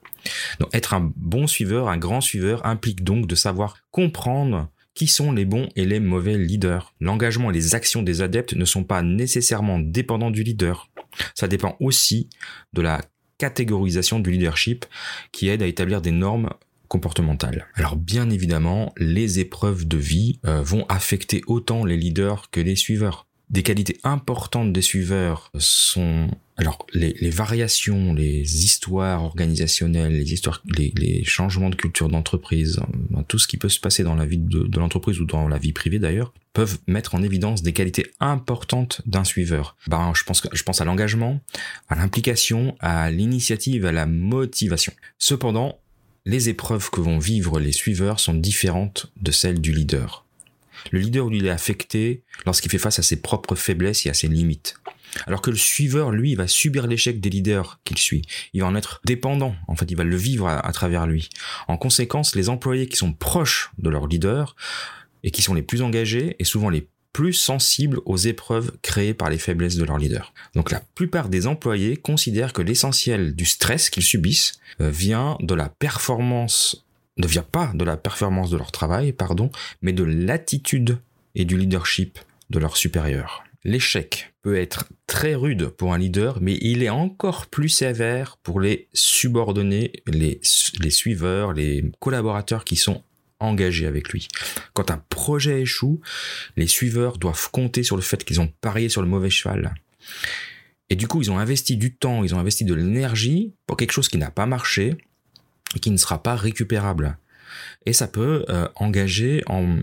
Donc 0.61 0.75
être 0.75 0.95
un 0.95 1.13
bon 1.17 1.47
suiveur, 1.47 1.89
un 1.89 1.99
grand 1.99 2.21
suiveur, 2.21 2.65
implique 2.67 3.05
donc 3.05 3.27
de 3.27 3.35
savoir 3.35 3.79
comprendre 3.91 4.69
qui 4.95 5.07
sont 5.07 5.31
les 5.31 5.45
bons 5.45 5.69
et 5.77 5.85
les 5.85 6.01
mauvais 6.01 6.37
leaders. 6.37 6.93
L'engagement 7.01 7.51
et 7.51 7.55
les 7.55 7.77
actions 7.77 8.03
des 8.03 8.21
adeptes 8.21 8.55
ne 8.55 8.65
sont 8.65 8.83
pas 8.83 9.03
nécessairement 9.03 9.79
dépendants 9.79 10.33
du 10.33 10.43
leader. 10.43 10.91
Ça 11.37 11.47
dépend 11.47 11.77
aussi 11.79 12.29
de 12.73 12.83
la 12.83 13.01
catégorisation 13.39 14.19
du 14.19 14.33
leadership 14.33 14.87
qui 15.31 15.49
aide 15.49 15.63
à 15.63 15.67
établir 15.67 16.03
des 16.03 16.11
normes 16.11 16.51
comportementales. 16.89 17.69
Alors 17.75 17.95
bien 17.95 18.29
évidemment, 18.31 18.93
les 18.97 19.39
épreuves 19.39 19.87
de 19.87 19.99
vie 19.99 20.41
euh, 20.45 20.63
vont 20.63 20.85
affecter 20.89 21.43
autant 21.47 21.85
les 21.85 21.97
leaders 21.97 22.51
que 22.51 22.61
les 22.61 22.75
suiveurs 22.75 23.28
des 23.51 23.63
qualités 23.63 23.99
importantes 24.05 24.73
des 24.73 24.83
suiveurs 24.83 25.51
sont 25.59 26.29
alors 26.57 26.87
les, 26.93 27.31
variations, 27.31 28.13
les 28.15 28.65
histoires 28.65 29.23
organisationnelles, 29.23 30.13
les 30.13 30.33
histoires, 30.33 30.63
les, 30.77 31.23
changements 31.25 31.71
de 31.71 31.77
culture 31.77 32.09
d'entreprise, 32.09 32.81
euh, 33.17 33.23
tout 33.29 33.39
ce 33.39 33.47
qui 33.47 33.57
peut 33.57 33.69
se 33.69 33.79
passer 33.79 34.03
dans 34.03 34.17
la 34.17 34.27
vie 34.27 34.39
de, 34.39 34.65
de 34.65 34.79
l'entreprise 34.79 35.21
ou 35.21 35.25
dans 35.25 35.47
la 35.47 35.57
vie 35.57 35.73
privée 35.73 36.01
d'ailleurs, 36.01 36.33
peuvent 36.53 36.79
mettre 36.89 37.15
en 37.15 37.23
évidence 37.23 37.63
des 37.63 37.73
qualités 37.73 38.07
importantes 38.19 39.03
d'un 39.07 39.23
suiveur. 39.23 39.77
Ben, 39.87 40.13
je 40.17 40.25
pense, 40.25 40.43
je 40.53 40.63
pense 40.65 40.81
à 40.81 40.85
l'engagement, 40.85 41.41
à 41.89 41.95
l'implication, 41.95 42.77
à 42.81 43.11
l'initiative, 43.11 43.87
à 43.87 43.93
la 43.93 44.07
motivation. 44.07 44.93
Cependant, 45.19 45.79
les 46.27 46.49
épreuves 46.49 46.91
que 46.91 47.01
vont 47.01 47.19
vivre 47.19 47.61
les 47.61 47.73
suiveurs 47.73 48.19
sont 48.19 48.35
différentes 48.35 49.13
de 49.23 49.31
celles 49.31 49.61
du 49.61 49.73
leader. 49.73 50.27
Le 50.91 51.01
leader, 51.01 51.29
lui, 51.29 51.45
est 51.47 51.51
affecté 51.51 52.23
lorsqu'il 52.47 52.71
fait 52.71 52.79
face 52.79 52.99
à 52.99 53.03
ses 53.03 53.21
propres 53.21 53.55
faiblesses 53.55 54.07
et 54.07 54.11
à 54.11 54.15
ses 54.15 54.29
limites. 54.29 54.77
Alors 55.27 55.43
que 55.43 55.51
le 55.51 55.57
suiveur, 55.57 56.11
lui, 56.11 56.35
va 56.35 56.47
subir 56.47 56.87
l'échec 56.87 57.21
des 57.21 57.31
leaders 57.31 57.81
qu'il 57.85 57.99
suit. 57.99 58.23
Il 58.53 58.61
va 58.61 58.67
en 58.67 58.75
être 58.75 59.01
dépendant. 59.05 59.55
En 59.67 59.75
fait, 59.75 59.91
il 59.91 59.97
va 59.97 60.05
le 60.05 60.17
vivre 60.17 60.49
à, 60.49 60.73
travers 60.73 61.07
lui. 61.07 61.29
En 61.67 61.77
conséquence, 61.77 62.35
les 62.35 62.49
employés 62.49 62.89
qui 62.89 62.97
sont 62.97 63.13
proches 63.13 63.71
de 63.79 63.91
leur 63.91 64.07
leader 64.07 64.57
et 65.23 65.31
qui 65.31 65.43
sont 65.43 65.55
les 65.55 65.63
plus 65.63 65.83
engagés 65.83 66.37
et 66.39 66.45
souvent 66.45 66.71
les 66.71 66.89
plus 67.13 67.33
sensibles 67.33 68.01
aux 68.05 68.17
épreuves 68.17 68.73
créées 68.83 69.15
par 69.15 69.31
les 69.31 69.39
faiblesses 69.39 69.77
de 69.77 69.85
leur 69.85 69.99
leader. 69.99 70.33
Donc 70.55 70.71
la 70.71 70.81
plupart 70.95 71.29
des 71.29 71.47
employés 71.47 71.97
considèrent 71.97 72.53
que 72.53 72.63
l'essentiel 72.63 73.35
du 73.35 73.45
stress 73.45 73.91
qu'ils 73.91 74.05
subissent 74.05 74.61
euh, 74.81 74.91
vient 74.91 75.37
de 75.41 75.55
la 75.55 75.69
performance 75.69 76.87
ne 77.19 77.27
vient 77.27 77.43
pas 77.43 77.73
de 77.75 77.85
la 77.85 77.97
performance 77.97 78.51
de 78.51 78.57
leur 78.57 78.73
travail, 78.73 79.13
pardon, 79.13 79.51
mais 79.83 79.93
de 79.93 80.05
l'attitude 80.05 80.99
et 81.35 81.45
du 81.45 81.57
leadership 81.59 82.19
de 82.51 82.59
leurs 82.59 82.77
supérieurs. 82.77 83.45
L'échec 83.65 84.33
peut 84.43 84.57
être 84.57 84.85
très 85.07 85.35
rude 85.35 85.69
pour 85.69 85.93
un 85.93 85.99
leader, 85.99 86.39
mais 86.41 86.59
il 86.61 86.83
est 86.83 86.89
encore 86.89 87.47
plus 87.47 87.69
sévère 87.69 88.39
pour 88.43 88.61
les 88.61 88.89
subordonnés, 88.95 89.93
les, 90.07 90.41
les 90.81 90.91
suiveurs, 90.91 91.53
les 91.53 91.91
collaborateurs 91.99 92.65
qui 92.65 92.77
sont 92.77 93.03
engagés 93.41 93.87
avec 93.87 94.11
lui. 94.11 94.29
Quand 94.75 94.91
un 94.91 95.03
projet 95.09 95.63
échoue, 95.63 96.01
les 96.57 96.67
suiveurs 96.67 97.19
doivent 97.19 97.51
compter 97.51 97.83
sur 97.83 97.97
le 97.97 98.03
fait 98.03 98.25
qu'ils 98.25 98.41
ont 98.41 98.53
parié 98.61 98.89
sur 98.89 99.03
le 99.03 99.09
mauvais 99.09 99.31
cheval. 99.31 99.75
Et 100.91 100.97
du 100.97 101.07
coup, 101.07 101.21
ils 101.21 101.31
ont 101.31 101.39
investi 101.39 101.77
du 101.77 101.95
temps, 101.95 102.25
ils 102.25 102.35
ont 102.35 102.39
investi 102.39 102.65
de 102.65 102.75
l'énergie 102.75 103.53
pour 103.67 103.77
quelque 103.77 103.93
chose 103.93 104.09
qui 104.09 104.19
n'a 104.19 104.31
pas 104.31 104.47
marché, 104.47 104.97
qui 105.81 105.91
ne 105.91 105.97
sera 105.97 106.23
pas 106.23 106.37
récupérable. 106.37 107.19
Et 107.87 107.93
ça 107.93 108.07
peut 108.07 108.45
euh, 108.49 108.69
engager 108.77 109.43
en 109.47 109.79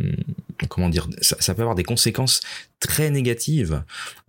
comment 0.70 0.90
dire, 0.90 1.08
ça, 1.22 1.54
peut 1.54 1.62
avoir 1.62 1.76
des 1.76 1.84
conséquences 1.84 2.42
très 2.80 3.10
négatives 3.10 3.84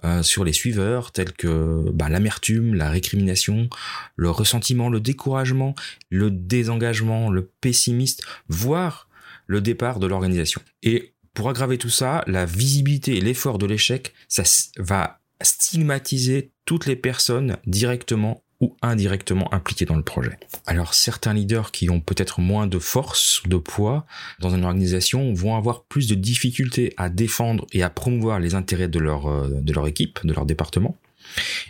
euh, 0.05 0.23
sur 0.23 0.45
les 0.45 0.53
suiveurs, 0.53 1.13
telles 1.13 1.33
que 1.33 1.85
bah, 1.93 2.09
l'amertume, 2.09 2.75
la 2.75 2.91
récrimination, 2.91 3.69
le 4.17 4.31
ressentiment, 4.31 4.89
le 4.89 5.01
découragement, 5.01 5.75
le 6.11 6.31
désengagement, 6.31 7.31
le 7.31 7.51
pessimiste, 7.61 8.25
voire 8.49 9.09
le 9.47 9.61
départ 9.61 10.01
de 10.01 10.07
l'organisation. 10.07 10.61
Et 10.83 11.15
pour 11.35 11.49
aggraver 11.49 11.79
tout 11.79 11.91
ça, 11.91 12.25
la 12.27 12.47
visibilité 12.47 13.17
et 13.17 13.21
l'effort 13.21 13.59
de 13.59 13.67
l'échec, 13.67 14.13
ça 14.29 14.43
va 14.79 15.21
stigmatiser 15.43 16.51
toutes 16.65 16.87
les 16.87 16.97
personnes 16.97 17.59
directement 17.67 18.43
ou 18.61 18.75
indirectement 18.83 19.53
impliqués 19.53 19.85
dans 19.85 19.97
le 19.97 20.03
projet. 20.03 20.39
Alors 20.67 20.95
certains 20.95 21.35
leaders 21.35 21.73
qui 21.73 21.91
ont 21.91 22.01
peut-être 22.01 22.41
moins 22.41 22.67
de 22.67 22.79
force 22.79 23.43
de 23.47 23.57
poids 23.57 24.07
dans 24.41 24.55
une 24.55 24.65
organisation 24.65 25.35
vont 25.35 25.57
avoir 25.57 25.85
plus 25.85 26.07
de 26.07 26.15
difficultés 26.15 26.95
à 26.97 27.09
défendre 27.09 27.67
et 27.73 27.83
à 27.83 27.91
promouvoir 27.91 28.41
les 28.41 28.55
intérêts 28.55 28.89
de 28.89 28.99
leur, 28.99 29.27
euh, 29.27 29.49
de 29.61 29.73
leur 29.73 29.87
équipe, 29.87 30.21
de 30.25 30.33
leur 30.33 30.47
département. 30.47 30.97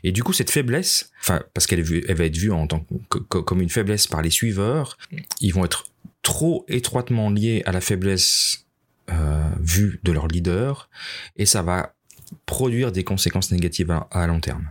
Et 0.04 0.12
du 0.12 0.22
coup, 0.22 0.32
cette 0.32 0.50
faiblesse, 0.50 1.10
enfin, 1.20 1.42
parce 1.54 1.66
qu'elle 1.66 1.82
va 1.82 2.24
être 2.24 2.36
vue 2.36 2.52
en 2.52 2.66
tant 2.66 2.84
que, 3.08 3.18
comme 3.18 3.60
une 3.60 3.70
faiblesse 3.70 4.06
par 4.06 4.22
les 4.22 4.30
suiveurs, 4.30 4.98
ils 5.40 5.52
vont 5.54 5.64
être 5.64 5.86
trop 6.22 6.64
étroitement 6.68 7.30
liés 7.30 7.62
à 7.66 7.72
la 7.72 7.80
faiblesse 7.80 8.66
euh, 9.10 9.48
vue 9.60 10.00
de 10.02 10.12
leur 10.12 10.28
leader, 10.28 10.90
et 11.36 11.46
ça 11.46 11.62
va 11.62 11.94
produire 12.44 12.92
des 12.92 13.04
conséquences 13.04 13.50
négatives 13.52 13.96
à 14.10 14.26
long 14.26 14.40
terme. 14.40 14.68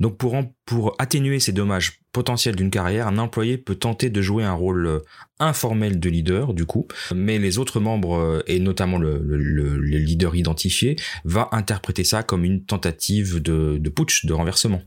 Donc 0.00 0.16
pour, 0.16 0.96
atténuer 0.98 1.38
ces 1.40 1.52
dommages 1.52 2.00
potentiels 2.12 2.56
d'une 2.56 2.70
carrière, 2.70 3.06
un 3.06 3.18
employé 3.18 3.58
peut 3.58 3.74
tenter 3.74 4.10
de 4.10 4.22
jouer 4.22 4.44
un 4.44 4.52
rôle 4.52 4.86
euh, 4.86 5.00
informel 5.38 6.00
de 6.00 6.08
leader 6.08 6.54
du 6.54 6.64
coup, 6.64 6.86
mais 7.14 7.38
les 7.38 7.58
autres 7.58 7.80
membres 7.80 8.16
euh, 8.16 8.42
et 8.46 8.58
notamment 8.58 8.98
le, 8.98 9.18
le, 9.18 9.78
leader 9.78 10.34
identifié 10.34 10.96
va 11.24 11.48
interpréter 11.52 12.04
ça 12.04 12.22
comme 12.22 12.44
une 12.44 12.64
tentative 12.64 13.40
de, 13.40 13.78
de 13.78 13.90
putsch, 13.90 14.24
de 14.24 14.32
renversement. 14.32 14.82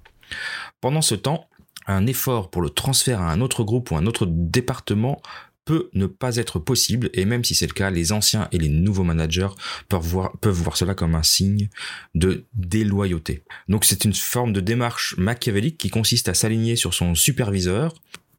Pendant 0.81 1.01
ce 1.01 1.15
temps, 1.15 1.47
un 1.87 2.07
effort 2.07 2.49
pour 2.49 2.61
le 2.61 2.69
transfert 2.69 3.21
à 3.21 3.31
un 3.31 3.41
autre 3.41 3.63
groupe 3.63 3.91
ou 3.91 3.97
un 3.97 4.05
autre 4.05 4.25
département 4.27 5.21
peut 5.65 5.89
ne 5.93 6.05
pas 6.05 6.37
être 6.37 6.59
possible, 6.59 7.09
et 7.13 7.25
même 7.25 7.43
si 7.43 7.55
c'est 7.55 7.67
le 7.67 7.73
cas, 7.73 7.89
les 7.89 8.11
anciens 8.11 8.47
et 8.51 8.57
les 8.57 8.69
nouveaux 8.69 9.03
managers 9.03 9.49
peuvent 9.89 10.01
voir, 10.03 10.77
cela 10.77 10.93
comme 10.93 11.15
un 11.15 11.23
signe 11.23 11.69
de 12.13 12.45
déloyauté. 12.53 13.43
Donc 13.67 13.83
c'est 13.83 14.05
une 14.05 14.13
forme 14.13 14.53
de 14.53 14.61
démarche 14.61 15.17
machiavélique 15.17 15.77
qui 15.77 15.89
consiste 15.89 16.29
à 16.29 16.33
s'aligner 16.33 16.75
sur 16.75 16.93
son 16.93 17.15
superviseur 17.15 17.93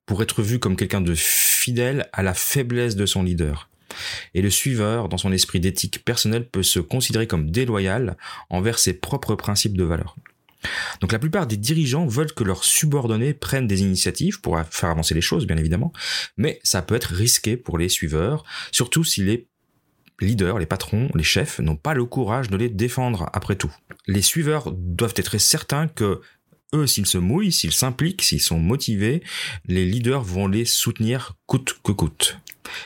pour 0.06 0.22
être 0.22 0.42
vu 0.42 0.60
comme 0.60 0.76
quelqu'un 0.76 1.00
de 1.00 1.14
fidèle 1.14 2.08
à 2.12 2.22
la 2.22 2.32
faiblesse 2.32 2.94
de 2.94 3.06
son 3.06 3.24
leader. 3.24 3.68
Et 4.34 4.42
le 4.42 4.50
suiveur, 4.50 5.08
dans 5.08 5.18
son 5.18 5.32
esprit 5.32 5.58
d'éthique 5.58 6.04
personnelle, 6.04 6.46
peut 6.46 6.62
se 6.62 6.78
considérer 6.78 7.26
comme 7.26 7.50
déloyal 7.50 8.16
envers 8.50 8.78
ses 8.78 8.92
propres 8.92 9.34
principes 9.34 9.76
de 9.76 9.84
valeur. 9.84 10.16
Donc 11.00 11.12
la 11.12 11.18
plupart 11.18 11.46
des 11.46 11.56
dirigeants 11.56 12.06
veulent 12.06 12.32
que 12.32 12.44
leurs 12.44 12.64
subordonnés 12.64 13.34
prennent 13.34 13.66
des 13.66 13.82
initiatives 13.82 14.40
pour 14.40 14.58
faire 14.70 14.90
avancer 14.90 15.14
les 15.14 15.20
choses, 15.20 15.46
bien 15.46 15.56
évidemment, 15.56 15.92
mais 16.36 16.60
ça 16.62 16.82
peut 16.82 16.94
être 16.94 17.14
risqué 17.14 17.56
pour 17.56 17.78
les 17.78 17.88
suiveurs, 17.88 18.44
surtout 18.72 19.04
si 19.04 19.22
les 19.22 19.46
leaders, 20.20 20.58
les 20.58 20.66
patrons, 20.66 21.08
les 21.14 21.22
chefs 21.22 21.60
n'ont 21.60 21.76
pas 21.76 21.94
le 21.94 22.04
courage 22.04 22.48
de 22.48 22.56
les 22.56 22.68
défendre 22.68 23.28
après 23.32 23.56
tout. 23.56 23.74
Les 24.06 24.22
suiveurs 24.22 24.72
doivent 24.72 25.14
être 25.16 25.38
certains 25.38 25.88
que 25.88 26.20
eux, 26.74 26.86
s'ils 26.86 27.06
se 27.06 27.18
mouillent, 27.18 27.52
s'ils 27.52 27.72
s'impliquent, 27.72 28.22
s'ils 28.22 28.40
sont 28.40 28.58
motivés, 28.58 29.22
les 29.66 29.84
leaders 29.84 30.22
vont 30.22 30.48
les 30.48 30.64
soutenir 30.64 31.34
coûte 31.46 31.76
que 31.84 31.92
coûte. 31.92 32.38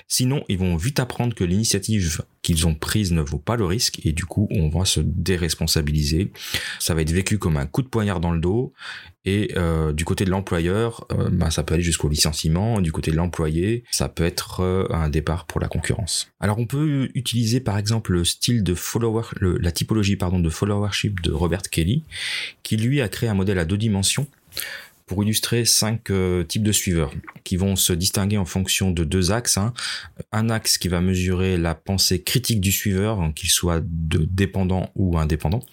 Sinon, 0.09 0.45
ils 0.49 0.59
vont 0.59 0.77
vite 0.77 1.01
apprendre 1.01 1.35
que 1.35 1.45
l'initiative 1.45 2.23
qu'ils 2.43 2.67
ont 2.67 2.75
prise 2.75 3.13
ne 3.13 3.21
vaut 3.21 3.39
pas 3.39 3.57
le 3.57 3.65
risque 3.65 4.01
et 4.05 4.13
du 4.13 4.25
coup, 4.25 4.49
on 4.51 4.69
va 4.69 4.85
se 4.85 5.01
déresponsabiliser. 5.01 6.33
Ça 6.79 6.95
va 6.95 7.03
être 7.03 7.13
vécu 7.13 7.39
comme 7.39 7.57
un 7.57 7.67
coup 7.67 7.83
de 7.83 7.89
poignard 7.89 8.21
dans 8.21 8.33
le 8.33 8.41
dos 8.41 8.73
et 9.27 9.53
euh, 9.57 9.93
du 9.93 10.05
côté 10.05 10.25
de 10.25 10.31
l'employeur, 10.31 11.07
euh, 11.13 11.29
bah, 11.31 11.51
ça 11.51 11.63
peut 11.63 11.75
aller 11.75 11.83
jusqu'au 11.83 12.09
licenciement. 12.09 12.81
Du 12.81 12.91
côté 12.91 13.11
de 13.11 13.17
l'employé, 13.17 13.85
ça 13.91 14.09
peut 14.09 14.25
être 14.25 14.61
euh, 14.61 14.87
un 14.91 15.11
départ 15.11 15.47
pour 15.47 15.61
la 15.61 15.69
concurrence. 15.69 16.33
Alors, 16.41 16.59
on 16.59 16.67
peut 16.67 17.11
utiliser 17.15 17.61
par 17.61 17.77
exemple 17.77 18.13
le 18.13 18.25
style 18.25 18.63
de 18.63 18.75
follower, 18.75 19.25
la 19.41 19.73
typologie 19.73 20.17
de 20.17 20.51
followership 20.51 21.21
de 21.21 21.33
Robert 21.33 21.63
Kelly, 21.63 22.05
qui 22.63 22.77
lui 22.77 23.03
a 23.03 23.09
créé 23.09 23.29
un 23.29 23.35
modèle 23.35 23.59
à 23.59 23.65
deux 23.67 23.77
dimensions 23.77 24.27
pour 25.11 25.25
illustrer 25.25 25.65
cinq 25.65 26.09
euh, 26.11 26.45
types 26.45 26.63
de 26.63 26.71
suiveurs 26.71 27.13
qui 27.43 27.57
vont 27.57 27.75
se 27.75 27.93
distinguer 27.93 28.39
en 28.39 28.45
fonction 28.45 28.93
de 28.93 29.03
deux 29.03 29.33
axes. 29.33 29.59
Hein. 29.59 29.75
Un 30.31 30.51
axe 30.51 30.79
qui 30.79 30.87
va 30.87 31.01
mesurer 31.01 31.57
la 31.57 31.75
pensée 31.75 32.23
critique 32.23 32.61
du 32.61 32.71
suiveur, 32.71 33.33
qu'il 33.35 33.51
soit 33.51 33.83
de 33.83 34.25
dépendant 34.25 34.93
ou 34.95 35.19
indépendant, 35.19 35.65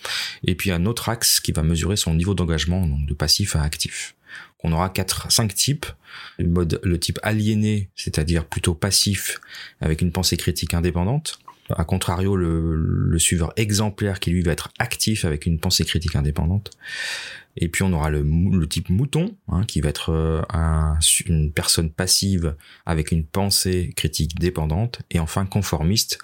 et 0.43 0.55
puis 0.55 0.71
un 0.71 0.87
autre 0.87 1.07
axe 1.09 1.39
qui 1.39 1.51
va 1.51 1.61
mesurer 1.61 1.97
son 1.97 2.15
niveau 2.15 2.33
d'engagement, 2.33 2.87
donc 2.87 3.05
de 3.05 3.13
passif 3.13 3.55
à 3.55 3.61
actif. 3.61 4.15
On 4.63 4.71
aura 4.71 4.89
quatre, 4.89 5.31
cinq 5.31 5.53
types. 5.53 5.85
Le 6.39 6.47
mode, 6.47 6.79
le 6.81 6.99
type 6.99 7.19
aliéné, 7.21 7.91
c'est-à-dire 7.95 8.43
plutôt 8.43 8.73
passif, 8.73 9.39
avec 9.81 10.01
une 10.01 10.11
pensée 10.11 10.37
critique 10.37 10.73
indépendante. 10.73 11.37
A 11.75 11.83
contrario, 11.83 12.35
le, 12.35 13.19
suiveur 13.19 13.51
exemplaire 13.55 14.19
qui 14.19 14.31
lui 14.31 14.41
va 14.43 14.51
être 14.51 14.69
actif 14.79 15.25
avec 15.25 15.45
une 15.45 15.59
pensée 15.59 15.83
critique 15.83 16.15
indépendante. 16.15 16.71
Et 17.59 17.67
puis 17.69 17.83
on 17.83 17.91
aura 17.91 18.09
le, 18.09 18.67
type 18.67 18.89
mouton, 18.89 19.35
hein, 19.47 19.63
qui 19.65 19.81
va 19.81 19.89
être 19.89 20.11
euh, 20.11 20.41
un, 20.53 20.99
une 21.25 21.51
personne 21.51 21.89
passive 21.89 22.55
avec 22.85 23.11
une 23.11 23.25
pensée 23.25 23.91
critique 23.95 24.39
dépendante. 24.39 25.01
Et 25.09 25.19
enfin 25.19 25.45
conformiste, 25.45 26.19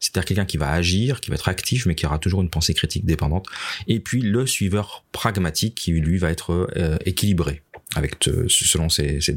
c'est-à-dire 0.00 0.26
quelqu'un 0.26 0.44
qui 0.44 0.56
va 0.56 0.70
agir, 0.72 1.20
qui 1.20 1.30
va 1.30 1.36
être 1.36 1.48
actif, 1.48 1.86
mais 1.86 1.94
qui 1.94 2.04
aura 2.04 2.18
toujours 2.18 2.42
une 2.42 2.50
pensée 2.50 2.74
critique 2.74 3.04
dépendante. 3.04 3.46
Et 3.86 4.00
puis 4.00 4.20
le 4.20 4.46
suiveur 4.46 5.04
pragmatique, 5.12 5.76
qui 5.76 5.92
lui 5.92 6.18
va 6.18 6.30
être 6.30 6.68
euh, 6.76 6.98
équilibré, 7.06 7.62
avec 7.94 8.28
euh, 8.28 8.46
selon 8.48 8.88
ces, 8.88 9.20
ces, 9.20 9.34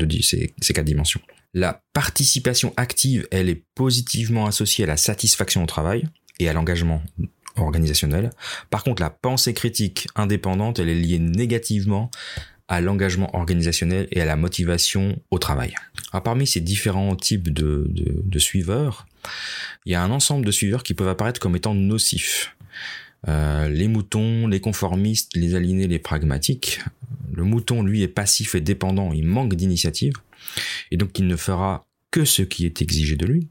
quatre 0.73 0.85
dimensions. 0.85 1.21
La 1.53 1.81
participation 1.93 2.73
active, 2.77 3.27
elle 3.31 3.49
est 3.49 3.63
positivement 3.75 4.45
associée 4.45 4.83
à 4.83 4.87
la 4.87 4.97
satisfaction 4.97 5.63
au 5.63 5.65
travail 5.65 6.07
et 6.39 6.49
à 6.49 6.53
l'engagement 6.53 7.01
organisationnel. 7.57 8.31
Par 8.69 8.83
contre, 8.83 9.01
la 9.01 9.09
pensée 9.09 9.53
critique 9.53 10.07
indépendante, 10.15 10.79
elle 10.79 10.89
est 10.89 10.95
liée 10.95 11.19
négativement 11.19 12.11
à 12.67 12.81
l'engagement 12.81 13.33
organisationnel 13.35 14.07
et 14.11 14.21
à 14.21 14.25
la 14.25 14.35
motivation 14.35 15.19
au 15.29 15.37
travail. 15.37 15.75
Parmi 16.23 16.47
ces 16.47 16.61
différents 16.61 17.15
types 17.15 17.53
de, 17.53 17.87
de, 17.89 18.39
suiveurs, 18.39 19.05
il 19.85 19.91
y 19.91 19.95
a 19.95 20.01
un 20.01 20.09
ensemble 20.11 20.45
de 20.45 20.51
suiveurs 20.51 20.83
qui 20.83 20.93
peuvent 20.93 21.07
apparaître 21.07 21.39
comme 21.39 21.55
étant 21.55 21.75
nocifs. 21.75 22.55
Euh, 23.27 23.67
les 23.67 23.87
moutons, 23.87 24.47
les 24.47 24.59
conformistes, 24.59 25.35
les 25.35 25.55
alignés, 25.55 25.87
les 25.87 25.99
pragmatiques. 25.99 26.81
Le 27.33 27.43
mouton, 27.43 27.83
lui, 27.83 28.01
est 28.01 28.07
passif 28.07 28.55
et 28.55 28.61
dépendant, 28.61 29.11
il 29.11 29.25
manque 29.25 29.55
d'initiative, 29.55 30.13
et 30.91 30.97
donc 30.97 31.17
il 31.19 31.27
ne 31.27 31.35
fera 31.35 31.85
que 32.11 32.23
ce 32.23 32.43
qui 32.43 32.65
est 32.65 32.81
exigé 32.81 33.17
de 33.17 33.25
lui. 33.25 33.49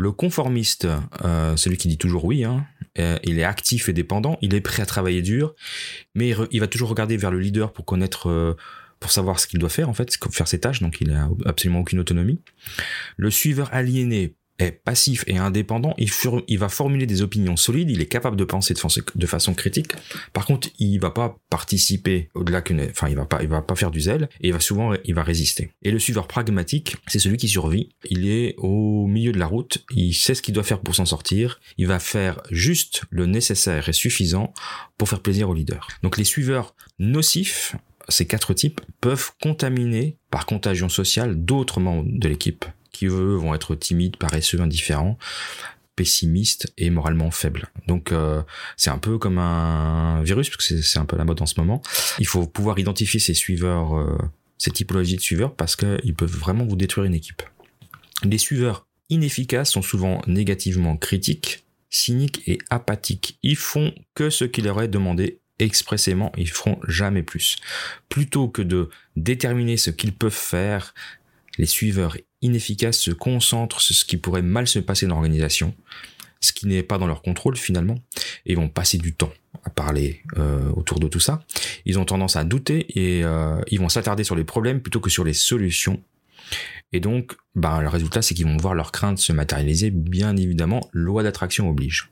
Le 0.00 0.12
conformiste, 0.12 0.88
euh, 1.24 1.56
celui 1.56 1.76
qui 1.76 1.86
dit 1.86 1.98
toujours 1.98 2.24
oui, 2.24 2.42
hein, 2.42 2.66
euh, 2.98 3.18
il 3.22 3.38
est 3.38 3.44
actif 3.44 3.90
et 3.90 3.92
dépendant, 3.92 4.38
il 4.40 4.54
est 4.54 4.62
prêt 4.62 4.82
à 4.82 4.86
travailler 4.86 5.20
dur, 5.20 5.54
mais 6.14 6.34
il, 6.50 6.60
va 6.60 6.66
toujours 6.68 6.88
regarder 6.88 7.18
vers 7.18 7.30
le 7.30 7.38
leader 7.38 7.70
pour 7.70 7.84
connaître, 7.84 8.30
euh, 8.30 8.56
pour 8.98 9.12
savoir 9.12 9.38
ce 9.38 9.46
qu'il 9.46 9.58
doit 9.58 9.68
faire 9.68 9.90
en 9.90 9.92
fait, 9.92 10.10
faire 10.30 10.48
ses 10.48 10.58
tâches, 10.58 10.80
donc 10.80 11.02
il 11.02 11.08
n'a 11.08 11.28
absolument 11.44 11.80
aucune 11.80 11.98
autonomie. 11.98 12.40
Le 13.18 13.30
suiveur 13.30 13.68
aliéné, 13.74 14.34
est 14.62 14.72
passif 14.72 15.24
et 15.26 15.38
indépendant, 15.38 15.94
il, 15.98 16.58
va 16.58 16.68
formuler 16.68 17.06
des 17.06 17.22
opinions 17.22 17.56
solides, 17.56 17.90
il 17.90 18.00
est 18.00 18.06
capable 18.06 18.36
de 18.36 18.44
penser 18.44 18.74
de, 18.74 19.26
façon 19.26 19.54
critique. 19.54 19.92
Par 20.32 20.46
contre, 20.46 20.68
il 20.78 20.98
va 20.98 21.10
pas 21.10 21.38
participer 21.50 22.30
au-delà 22.34 22.62
qu'une, 22.62 22.86
enfin, 22.90 23.08
il 23.08 23.16
va 23.16 23.24
pas, 23.24 23.42
il 23.42 23.48
va 23.48 23.62
pas 23.62 23.76
faire 23.76 23.90
du 23.90 24.00
zèle 24.00 24.28
et 24.40 24.48
il 24.48 24.52
va 24.52 24.60
souvent, 24.60 24.92
il 25.04 25.14
va 25.14 25.22
résister. 25.22 25.70
Et 25.82 25.90
le 25.90 25.98
suiveur 25.98 26.26
pragmatique, 26.26 26.96
c'est 27.06 27.18
celui 27.18 27.36
qui 27.36 27.48
survit. 27.48 27.90
Il 28.08 28.28
est 28.28 28.54
au 28.58 29.06
milieu 29.06 29.32
de 29.32 29.38
la 29.38 29.46
route, 29.46 29.84
il 29.94 30.14
sait 30.14 30.34
ce 30.34 30.42
qu'il 30.42 30.54
doit 30.54 30.64
faire 30.64 30.80
pour 30.80 30.94
s'en 30.94 31.06
sortir, 31.06 31.60
il 31.78 31.86
va 31.86 31.98
faire 31.98 32.40
juste 32.50 33.02
le 33.10 33.26
nécessaire 33.26 33.88
et 33.88 33.92
suffisant 33.92 34.52
pour 34.98 35.08
faire 35.08 35.20
plaisir 35.20 35.48
au 35.48 35.54
leader. 35.54 35.88
Donc 36.02 36.16
les 36.16 36.24
suiveurs 36.24 36.74
nocifs, 36.98 37.76
ces 38.08 38.26
quatre 38.26 38.54
types, 38.54 38.80
peuvent 39.00 39.30
contaminer 39.40 40.16
par 40.30 40.46
contagion 40.46 40.88
sociale 40.88 41.44
d'autres 41.44 41.80
membres 41.80 42.04
de 42.06 42.28
l'équipe 42.28 42.64
qui 43.00 43.06
vont 43.06 43.54
être 43.54 43.74
timides, 43.74 44.18
paresseux, 44.18 44.60
indifférents 44.60 45.16
pessimistes 45.96 46.72
et 46.78 46.88
moralement 46.88 47.30
faibles. 47.30 47.68
Donc 47.86 48.12
euh, 48.12 48.42
c'est 48.78 48.88
un 48.88 48.96
peu 48.96 49.18
comme 49.18 49.36
un 49.36 50.22
virus, 50.22 50.48
parce 50.48 50.66
que 50.66 50.80
c'est 50.80 50.98
un 50.98 51.04
peu 51.04 51.16
la 51.16 51.24
mode 51.24 51.42
en 51.42 51.46
ce 51.46 51.58
moment. 51.58 51.82
Il 52.18 52.26
faut 52.26 52.46
pouvoir 52.46 52.78
identifier 52.78 53.20
ces 53.20 53.34
suiveurs, 53.34 53.98
euh, 53.98 54.16
ces 54.56 54.70
typologies 54.70 55.16
de 55.16 55.20
suiveurs, 55.20 55.54
parce 55.54 55.76
qu'ils 55.76 56.14
peuvent 56.14 56.34
vraiment 56.34 56.64
vous 56.64 56.76
détruire 56.76 57.04
une 57.04 57.12
équipe. 57.14 57.42
Les 58.22 58.38
suiveurs 58.38 58.86
inefficaces 59.10 59.72
sont 59.72 59.82
souvent 59.82 60.22
négativement 60.26 60.96
critiques, 60.96 61.64
cyniques 61.90 62.42
et 62.46 62.58
apathiques. 62.70 63.38
Ils 63.42 63.56
font 63.56 63.92
que 64.14 64.30
ce 64.30 64.44
qu'il 64.44 64.64
leur 64.64 64.80
est 64.80 64.88
demandé 64.88 65.40
expressément, 65.58 66.32
ils 66.38 66.50
feront 66.50 66.78
jamais 66.88 67.22
plus. 67.22 67.56
Plutôt 68.08 68.48
que 68.48 68.62
de 68.62 68.88
déterminer 69.16 69.76
ce 69.76 69.90
qu'ils 69.90 70.14
peuvent 70.14 70.32
faire, 70.32 70.94
les 71.58 71.66
suiveurs 71.66 72.16
inefficaces 72.42 72.98
se 72.98 73.10
concentrent 73.10 73.80
sur 73.80 73.94
ce 73.94 74.04
qui 74.04 74.16
pourrait 74.16 74.42
mal 74.42 74.66
se 74.66 74.78
passer 74.78 75.06
dans 75.06 75.16
l'organisation, 75.16 75.74
ce 76.40 76.52
qui 76.52 76.66
n'est 76.66 76.82
pas 76.82 76.98
dans 76.98 77.06
leur 77.06 77.22
contrôle 77.22 77.56
finalement, 77.56 77.98
et 78.46 78.54
vont 78.54 78.68
passer 78.68 78.98
du 78.98 79.14
temps 79.14 79.32
à 79.64 79.70
parler 79.70 80.22
euh, 80.38 80.70
autour 80.70 81.00
de 81.00 81.08
tout 81.08 81.20
ça. 81.20 81.44
Ils 81.84 81.98
ont 81.98 82.04
tendance 82.04 82.36
à 82.36 82.44
douter 82.44 82.86
et 82.98 83.24
euh, 83.24 83.60
ils 83.68 83.78
vont 83.78 83.88
s'attarder 83.88 84.24
sur 84.24 84.36
les 84.36 84.44
problèmes 84.44 84.80
plutôt 84.80 85.00
que 85.00 85.10
sur 85.10 85.24
les 85.24 85.34
solutions. 85.34 86.02
Et 86.92 87.00
donc, 87.00 87.36
ben, 87.54 87.80
le 87.80 87.88
résultat, 87.88 88.22
c'est 88.22 88.34
qu'ils 88.34 88.46
vont 88.46 88.56
voir 88.56 88.74
leurs 88.74 88.90
craintes 88.90 89.18
se 89.18 89.32
matérialiser. 89.32 89.90
Bien 89.90 90.36
évidemment, 90.36 90.80
loi 90.92 91.22
d'attraction 91.22 91.68
oblige. 91.68 92.10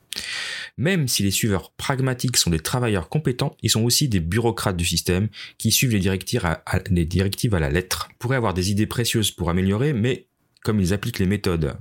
Même 0.79 1.09
si 1.09 1.25
les 1.25 1.33
suiveurs 1.33 1.73
pragmatiques 1.73 2.37
sont 2.37 2.51
des 2.51 2.61
travailleurs 2.61 3.09
compétents, 3.09 3.57
ils 3.63 3.71
sont 3.71 3.83
aussi 3.83 4.09
des 4.09 4.21
bureaucrates 4.21 4.77
du 4.77 4.85
système 4.85 5.29
qui 5.59 5.73
suivent 5.73 5.91
les 5.91 5.99
directives 5.99 6.45
à, 6.45 7.61
la 7.61 7.71
lettre. 7.71 8.09
Ils 8.11 8.17
pourraient 8.19 8.37
avoir 8.37 8.55
des 8.55 8.71
idées 8.71 8.87
précieuses 8.87 9.33
pour 9.33 9.51
améliorer, 9.51 9.93
mais 9.93 10.27
comme 10.63 10.81
ils 10.81 10.95
appliquent 10.95 11.19
les 11.19 11.27
méthodes 11.27 11.77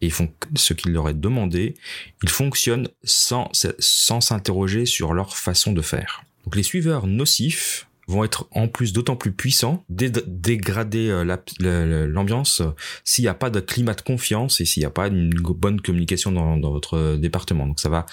et 0.00 0.10
font 0.10 0.32
ce 0.54 0.74
qu'il 0.74 0.92
leur 0.92 1.08
est 1.08 1.20
demandé, 1.20 1.74
ils 2.22 2.28
fonctionnent 2.28 2.88
sans 3.02 3.50
sans 3.80 4.20
s'interroger 4.20 4.86
sur 4.86 5.12
leur 5.12 5.36
façon 5.36 5.72
de 5.72 5.82
faire. 5.82 6.22
Donc 6.44 6.54
les 6.54 6.62
suiveurs 6.62 7.08
nocifs 7.08 7.87
vont 8.08 8.24
être 8.24 8.48
en 8.50 8.68
plus 8.68 8.92
d'autant 8.92 9.16
plus 9.16 9.32
puissants, 9.32 9.84
dégrader 9.88 11.08
euh, 11.10 12.06
l'ambiance 12.06 12.62
s'il 13.04 13.24
n'y 13.24 13.28
a 13.28 13.34
pas 13.34 13.50
de 13.50 13.60
climat 13.60 13.94
de 13.94 14.00
confiance 14.00 14.60
et 14.60 14.64
s'il 14.64 14.80
n'y 14.80 14.86
a 14.86 14.90
pas 14.90 15.08
une 15.08 15.30
bonne 15.30 15.80
communication 15.80 16.32
dans, 16.32 16.56
dans 16.56 16.72
votre 16.72 17.16
département. 17.16 17.66
Donc 17.66 17.80
ça 17.80 17.88
va 17.88 18.06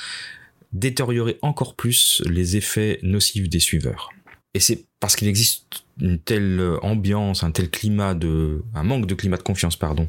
détériorer 0.74 1.40
encore 1.42 1.76
plus 1.76 2.22
les 2.26 2.58
effets 2.58 3.00
nocifs 3.02 3.50
des 3.50 3.60
suiveurs. 3.60 4.10
Et 4.54 4.60
c'est 4.60 4.86
parce 5.00 5.16
qu'il 5.16 5.28
existe 5.28 5.86
une 6.00 6.20
telle 6.20 6.62
ambiance, 6.82 7.44
un 7.44 7.52
tel 7.52 7.70
climat 7.70 8.14
de, 8.14 8.64
un 8.74 8.84
manque 8.84 9.06
de 9.06 9.16
climat 9.16 9.38
de 9.38 9.44
confiance, 9.44 9.76
pardon, 9.76 10.08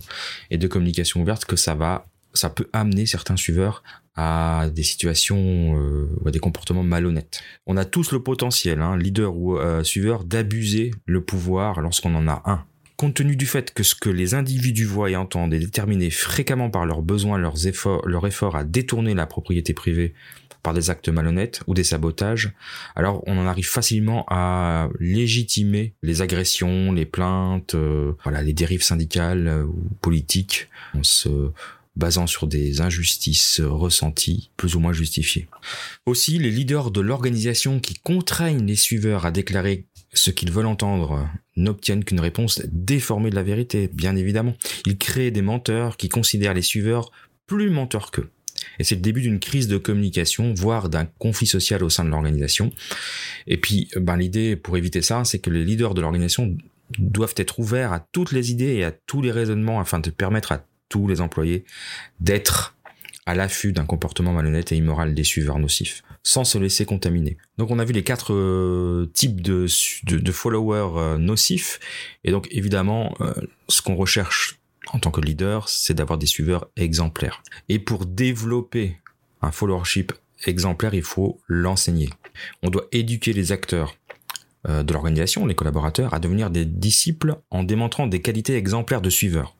et 0.50 0.58
de 0.58 0.66
communication 0.68 1.20
ouverte 1.20 1.44
que 1.44 1.56
ça 1.56 1.74
va, 1.74 2.06
ça 2.36 2.50
peut 2.50 2.68
amener 2.72 3.06
certains 3.06 3.36
suiveurs 3.36 3.82
à 4.16 4.68
des 4.74 4.82
situations 4.82 5.78
euh, 5.78 6.08
ou 6.20 6.28
à 6.28 6.30
des 6.30 6.38
comportements 6.38 6.82
malhonnêtes. 6.82 7.42
On 7.66 7.76
a 7.76 7.84
tous 7.84 8.12
le 8.12 8.22
potentiel, 8.22 8.80
hein, 8.80 8.96
leader 8.96 9.36
ou 9.36 9.58
euh, 9.58 9.84
suiveur, 9.84 10.24
d'abuser 10.24 10.90
le 11.04 11.20
pouvoir 11.20 11.80
lorsqu'on 11.80 12.14
en 12.14 12.26
a 12.26 12.42
un. 12.46 12.64
Compte 12.96 13.12
tenu 13.12 13.36
du 13.36 13.44
fait 13.44 13.74
que 13.74 13.82
ce 13.82 13.94
que 13.94 14.08
les 14.08 14.32
individus 14.32 14.86
voient 14.86 15.10
et 15.10 15.16
entendent 15.16 15.52
est 15.52 15.58
déterminé 15.58 16.08
fréquemment 16.08 16.70
par 16.70 16.86
leurs 16.86 17.02
besoins, 17.02 17.36
leurs 17.36 17.66
efforts, 17.66 18.08
leur 18.08 18.26
effort 18.26 18.56
à 18.56 18.64
détourner 18.64 19.12
la 19.12 19.26
propriété 19.26 19.74
privée 19.74 20.14
par 20.62 20.72
des 20.72 20.88
actes 20.88 21.10
malhonnêtes 21.10 21.60
ou 21.66 21.74
des 21.74 21.84
sabotages, 21.84 22.52
alors 22.96 23.22
on 23.26 23.38
en 23.38 23.46
arrive 23.46 23.68
facilement 23.68 24.24
à 24.28 24.88
légitimer 24.98 25.92
les 26.02 26.22
agressions, 26.22 26.90
les 26.90 27.04
plaintes, 27.04 27.74
euh, 27.74 28.14
voilà, 28.24 28.42
les 28.42 28.54
dérives 28.54 28.82
syndicales 28.82 29.64
ou 29.68 29.88
politiques. 30.00 30.68
On 30.94 31.04
se 31.04 31.50
basant 31.96 32.26
sur 32.26 32.46
des 32.46 32.80
injustices 32.80 33.60
ressenties, 33.60 34.50
plus 34.56 34.76
ou 34.76 34.80
moins 34.80 34.92
justifiées. 34.92 35.48
Aussi, 36.04 36.38
les 36.38 36.50
leaders 36.50 36.90
de 36.90 37.00
l'organisation 37.00 37.80
qui 37.80 37.94
contraignent 37.94 38.66
les 38.66 38.76
suiveurs 38.76 39.26
à 39.26 39.30
déclarer 39.30 39.86
ce 40.12 40.30
qu'ils 40.30 40.52
veulent 40.52 40.66
entendre 40.66 41.28
n'obtiennent 41.56 42.04
qu'une 42.04 42.20
réponse 42.20 42.62
déformée 42.66 43.30
de 43.30 43.34
la 43.34 43.42
vérité, 43.42 43.88
bien 43.92 44.16
évidemment. 44.16 44.54
Ils 44.84 44.98
créent 44.98 45.30
des 45.30 45.42
menteurs 45.42 45.96
qui 45.96 46.08
considèrent 46.08 46.54
les 46.54 46.62
suiveurs 46.62 47.10
plus 47.46 47.70
menteurs 47.70 48.10
qu'eux. 48.10 48.30
Et 48.78 48.84
c'est 48.84 48.94
le 48.96 49.00
début 49.00 49.22
d'une 49.22 49.38
crise 49.38 49.68
de 49.68 49.78
communication, 49.78 50.52
voire 50.54 50.88
d'un 50.88 51.04
conflit 51.04 51.46
social 51.46 51.82
au 51.84 51.90
sein 51.90 52.04
de 52.04 52.10
l'organisation. 52.10 52.72
Et 53.46 53.56
puis, 53.56 53.88
ben, 53.96 54.16
l'idée 54.16 54.56
pour 54.56 54.76
éviter 54.76 55.02
ça, 55.02 55.24
c'est 55.24 55.38
que 55.38 55.50
les 55.50 55.64
leaders 55.64 55.94
de 55.94 56.00
l'organisation 56.00 56.56
doivent 56.98 57.34
être 57.36 57.58
ouverts 57.58 57.92
à 57.92 58.00
toutes 58.00 58.32
les 58.32 58.50
idées 58.50 58.74
et 58.74 58.84
à 58.84 58.92
tous 58.92 59.22
les 59.22 59.32
raisonnements 59.32 59.80
afin 59.80 59.98
de 59.98 60.10
permettre 60.10 60.52
à 60.52 60.64
tous 60.88 61.06
les 61.08 61.20
employés 61.20 61.64
d'être 62.20 62.76
à 63.26 63.34
l'affût 63.34 63.72
d'un 63.72 63.84
comportement 63.84 64.32
malhonnête 64.32 64.70
et 64.70 64.76
immoral 64.76 65.12
des 65.12 65.24
suiveurs 65.24 65.58
nocifs, 65.58 66.02
sans 66.22 66.44
se 66.44 66.58
laisser 66.58 66.84
contaminer. 66.84 67.36
Donc 67.58 67.72
on 67.72 67.80
a 67.80 67.84
vu 67.84 67.92
les 67.92 68.04
quatre 68.04 68.32
euh, 68.32 69.10
types 69.12 69.40
de, 69.40 69.66
followers 70.30 70.96
euh, 70.96 71.18
nocifs, 71.18 71.80
et 72.22 72.30
donc 72.30 72.46
évidemment, 72.52 73.14
euh, 73.20 73.34
ce 73.68 73.82
qu'on 73.82 73.96
recherche 73.96 74.60
en 74.92 75.00
tant 75.00 75.10
que 75.10 75.20
leader, 75.20 75.68
c'est 75.68 75.94
d'avoir 75.94 76.18
des 76.18 76.26
suiveurs 76.26 76.68
exemplaires. 76.76 77.42
Et 77.68 77.80
pour 77.80 78.06
développer 78.06 78.96
un 79.42 79.50
followership 79.50 80.12
exemplaire, 80.46 80.94
il 80.94 81.02
faut 81.02 81.40
l'enseigner. 81.48 82.10
On 82.62 82.70
doit 82.70 82.86
éduquer 82.92 83.32
les 83.32 83.50
acteurs 83.50 83.96
de 84.68 84.92
l'organisation, 84.92 85.46
les 85.46 85.54
collaborateurs, 85.54 86.12
à 86.12 86.18
devenir 86.18 86.50
des 86.50 86.64
disciples 86.64 87.36
en 87.50 87.62
démontrant 87.62 88.08
des 88.08 88.20
qualités 88.20 88.56
exemplaires 88.56 89.00
de 89.00 89.10
suiveurs. 89.10 89.55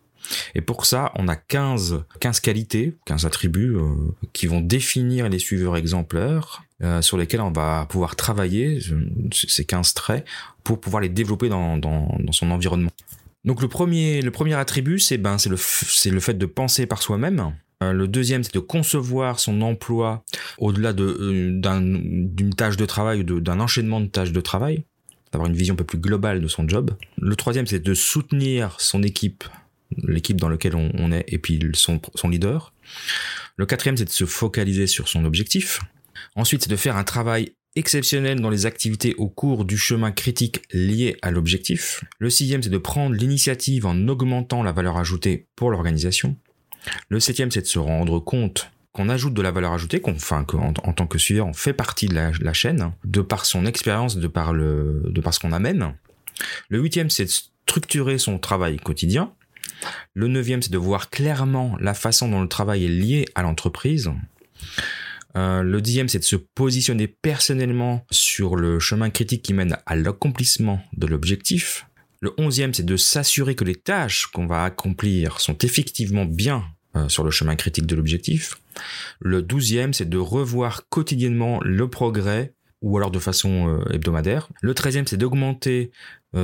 Et 0.54 0.61
pour 0.61 0.87
ça, 0.87 1.12
on 1.16 1.28
a 1.28 1.37
15, 1.37 2.04
15 2.21 2.40
qualités, 2.40 2.97
15 3.06 3.26
attributs 3.26 3.76
euh, 3.76 3.95
qui 4.33 4.46
vont 4.46 4.61
définir 4.61 5.29
les 5.29 5.38
suiveurs 5.38 5.77
exemplaires 5.77 6.62
euh, 6.83 7.03
sur 7.03 7.16
lesquels 7.16 7.40
on 7.40 7.53
va 7.53 7.87
pouvoir 7.88 8.16
travailler, 8.16 8.81
ces 9.33 9.64
15 9.64 9.94
traits, 9.94 10.24
pour 10.62 10.81
pouvoir 10.81 11.01
les 11.01 11.09
développer 11.09 11.48
dans, 11.48 11.79
dans, 11.79 12.09
son 12.33 12.51
environnement. 12.51 12.90
Donc 13.44 13.62
le 13.62 13.68
premier, 13.68 14.20
le 14.22 14.31
premier 14.31 14.55
attribut, 14.55 14.98
c'est 14.98 15.18
ben, 15.18 15.37
le, 15.46 15.57
le 16.11 16.20
fait 16.20 16.35
de 16.35 16.46
penser 16.46 16.87
par 16.87 17.03
soi-même. 17.03 17.53
Euh, 17.83 17.92
le 17.92 18.09
deuxième, 18.09 18.42
c'est 18.42 18.55
de 18.55 18.61
concevoir 18.61 19.38
son 19.38 19.61
emploi 19.62 20.24
au-delà 20.59 20.92
de, 20.92 21.51
d'une 21.61 22.55
tâche 22.55 22.77
de 22.77 22.87
travail 22.87 23.20
ou 23.20 23.40
d'un 23.40 23.61
enchaînement 23.61 24.01
de 24.01 24.07
tâches 24.07 24.33
de 24.33 24.40
travail, 24.40 24.85
d'avoir 25.33 25.48
une 25.48 25.57
vision 25.57 25.74
un 25.74 25.77
peu 25.77 25.85
plus 25.85 25.98
globale 25.98 26.40
de 26.40 26.48
son 26.48 26.68
job. 26.68 26.92
Le 27.18 27.37
troisième, 27.37 27.66
c'est 27.66 27.81
de 27.81 27.94
soutenir 27.94 28.77
son 28.81 29.03
équipe 29.03 29.44
l'équipe 29.96 30.40
dans 30.40 30.49
laquelle 30.49 30.75
on, 30.75 31.12
est 31.12 31.25
et 31.29 31.38
puis 31.38 31.61
son, 31.75 32.01
son 32.14 32.29
leader. 32.29 32.72
Le 33.57 33.66
quatrième, 33.66 33.96
c'est 33.96 34.05
de 34.05 34.11
se 34.11 34.27
focaliser 34.27 34.87
sur 34.87 35.09
son 35.09 35.25
objectif. 35.25 35.81
Ensuite, 36.35 36.64
c'est 36.64 36.70
de 36.70 36.77
faire 36.77 36.96
un 36.96 37.05
travail 37.05 37.55
exceptionnel 37.77 38.40
dans 38.40 38.51
les 38.51 38.66
activités 38.66 39.14
au 39.16 39.29
cours 39.29 39.64
du 39.64 39.77
chemin 39.77 40.11
critique 40.11 40.62
lié 40.72 41.16
à 41.22 41.31
l'objectif. 41.31 42.03
Le 42.18 42.31
sixième, 42.31 42.62
c'est 42.62 42.70
de 42.70 42.79
prendre 42.79 43.14
l'initiative 43.14 43.87
en 43.87 44.09
augmentant 44.09 44.62
la 44.62 44.72
valeur 44.72 44.96
ajoutée 44.96 45.46
pour 45.57 45.70
l'organisation. 45.70 46.37
Le 47.09 47.20
septième, 47.20 47.51
c'est 47.51 47.61
de 47.61 47.66
se 47.66 47.79
rendre 47.79 48.18
compte 48.18 48.70
qu'on 48.92 49.11
ajoute 49.11 49.35
de 49.35 49.42
la 49.42 49.51
valeur 49.51 49.75
ajoutée, 49.75 50.01
qu'on, 50.01 50.14
enfin, 50.14 50.44
tant 50.44 51.07
que 51.07 51.18
suiveur, 51.18 51.46
on 51.46 51.53
fait 51.53 51.75
partie 51.75 52.07
de 52.07 52.14
la, 52.14 52.53
chaîne, 52.55 52.92
de 53.05 53.20
par 53.20 53.44
son 53.44 53.66
expérience, 53.66 54.16
de 54.16 54.27
par 54.27 54.55
le, 54.55 55.03
de 55.05 55.20
par 55.20 55.35
ce 55.35 55.40
qu'on 55.40 55.53
amène. 55.53 55.92
Le 56.70 56.81
huitième, 56.81 57.11
c'est 57.11 57.27
de 57.27 57.31
structurer 57.31 58.16
son 58.16 58.38
travail 58.38 58.79
quotidien. 58.79 59.35
Le 60.15 60.29
neuvième, 60.29 60.62
c'est 60.62 60.73
de 60.73 60.79
voir 60.79 61.11
clairement 61.11 61.77
la 61.81 61.95
façon 61.95 62.29
dont 62.29 62.43
le 62.43 62.49
travail 62.49 62.85
est 62.85 62.89
lié 62.89 63.27
à 63.35 63.43
l'entreprise. 63.43 64.11
Euh, 65.37 65.62
le 65.62 65.81
dixième, 65.83 66.09
c'est 66.09 66.19
de 66.19 66.25
se 66.25 66.37
positionner 66.37 67.07
personnellement 67.07 68.07
sur 68.11 68.57
le 68.57 68.81
chemin 68.81 69.11
critique 69.11 69.43
qui 69.43 69.53
mène 69.53 69.77
à 69.85 69.97
l'accomplissement 69.97 70.81
de 70.97 71.07
l'objectif. 71.07 71.87
Le 72.21 72.33
onzième, 72.39 72.73
c'est 72.73 72.87
de 72.87 72.97
s'assurer 72.97 73.55
que 73.55 73.65
les 73.65 73.75
tâches 73.75 74.27
qu'on 74.27 74.47
va 74.47 74.65
accomplir 74.65 75.41
sont 75.41 75.59
effectivement 75.59 76.25
bien 76.25 76.65
euh, 76.97 77.09
sur 77.09 77.25
le 77.25 77.31
chemin 77.31 77.57
critique 77.57 77.87
de 77.87 77.95
l'objectif. 77.95 78.57
Le 79.21 79.43
douzième, 79.43 79.93
c'est 79.93 80.09
de 80.09 80.17
revoir 80.17 80.89
quotidiennement 80.89 81.61
le 81.62 81.89
progrès 81.89 82.55
ou 82.81 82.97
alors 82.97 83.11
de 83.11 83.19
façon 83.19 83.69
euh, 83.69 83.93
hebdomadaire. 83.93 84.49
Le 84.62 84.73
treizième, 84.75 85.07
c'est 85.07 85.17
d'augmenter 85.17 85.91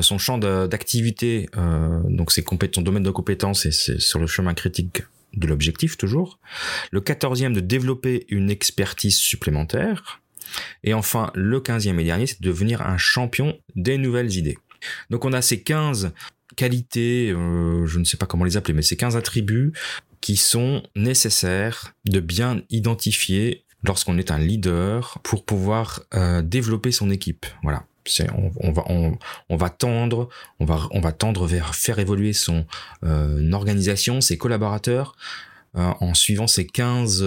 son 0.01 0.19
champ 0.19 0.39
d'activité, 0.39 1.49
euh, 1.57 2.01
donc 2.09 2.33
ses 2.33 2.45
son 2.73 2.83
domaine 2.83 3.03
de 3.03 3.11
compétences, 3.11 3.69
c'est 3.69 4.01
sur 4.01 4.19
le 4.19 4.27
chemin 4.27 4.55
critique 4.55 5.03
de 5.35 5.47
l'objectif 5.47 5.97
toujours. 5.97 6.39
Le 6.91 7.01
quatorzième, 7.01 7.53
de 7.53 7.61
développer 7.61 8.27
une 8.29 8.51
expertise 8.51 9.17
supplémentaire. 9.17 10.21
Et 10.85 10.95
enfin, 10.95 11.31
le 11.35 11.61
quinzième 11.61 11.99
et 12.01 12.05
dernier, 12.05 12.27
c'est 12.27 12.41
de 12.41 12.47
devenir 12.47 12.83
un 12.83 12.99
champion 12.99 13.59
des 13.75 13.99
nouvelles 13.99 14.37
idées. 14.37 14.59
Donc 15.11 15.25
on 15.25 15.33
a 15.33 15.43
ces 15.43 15.63
15 15.63 16.13
qualités, 16.57 17.29
je 17.29 17.99
ne 17.99 18.05
sais 18.05 18.17
pas 18.19 18.27
comment 18.27 18.45
les 18.45 18.57
appeler, 18.57 18.75
mais 18.75 18.83
ces 18.83 18.97
15 18.97 19.17
attributs 19.17 19.73
qui 20.21 20.37
sont 20.37 20.83
nécessaires 20.95 21.95
de 22.05 22.21
bien 22.21 22.63
identifier 22.71 23.65
lorsqu'on 23.85 24.19
est 24.19 24.31
un 24.31 24.39
leader 24.39 25.19
pour 25.23 25.45
pouvoir 25.45 26.03
euh, 26.15 26.43
développer 26.43 26.93
son 26.93 27.11
équipe. 27.11 27.47
Voilà. 27.63 27.85
On, 29.49 29.57
va 29.57 29.71
tendre 29.71 31.47
vers 31.47 31.75
faire 31.75 31.99
évoluer 31.99 32.33
son 32.33 32.67
euh, 33.05 33.53
organisation 33.53 34.21
ses 34.21 34.39
collaborateurs 34.39 35.17
euh, 35.77 35.93
en 36.01 36.15
suivant 36.15 36.47
ces 36.47 36.67
15 36.67 37.25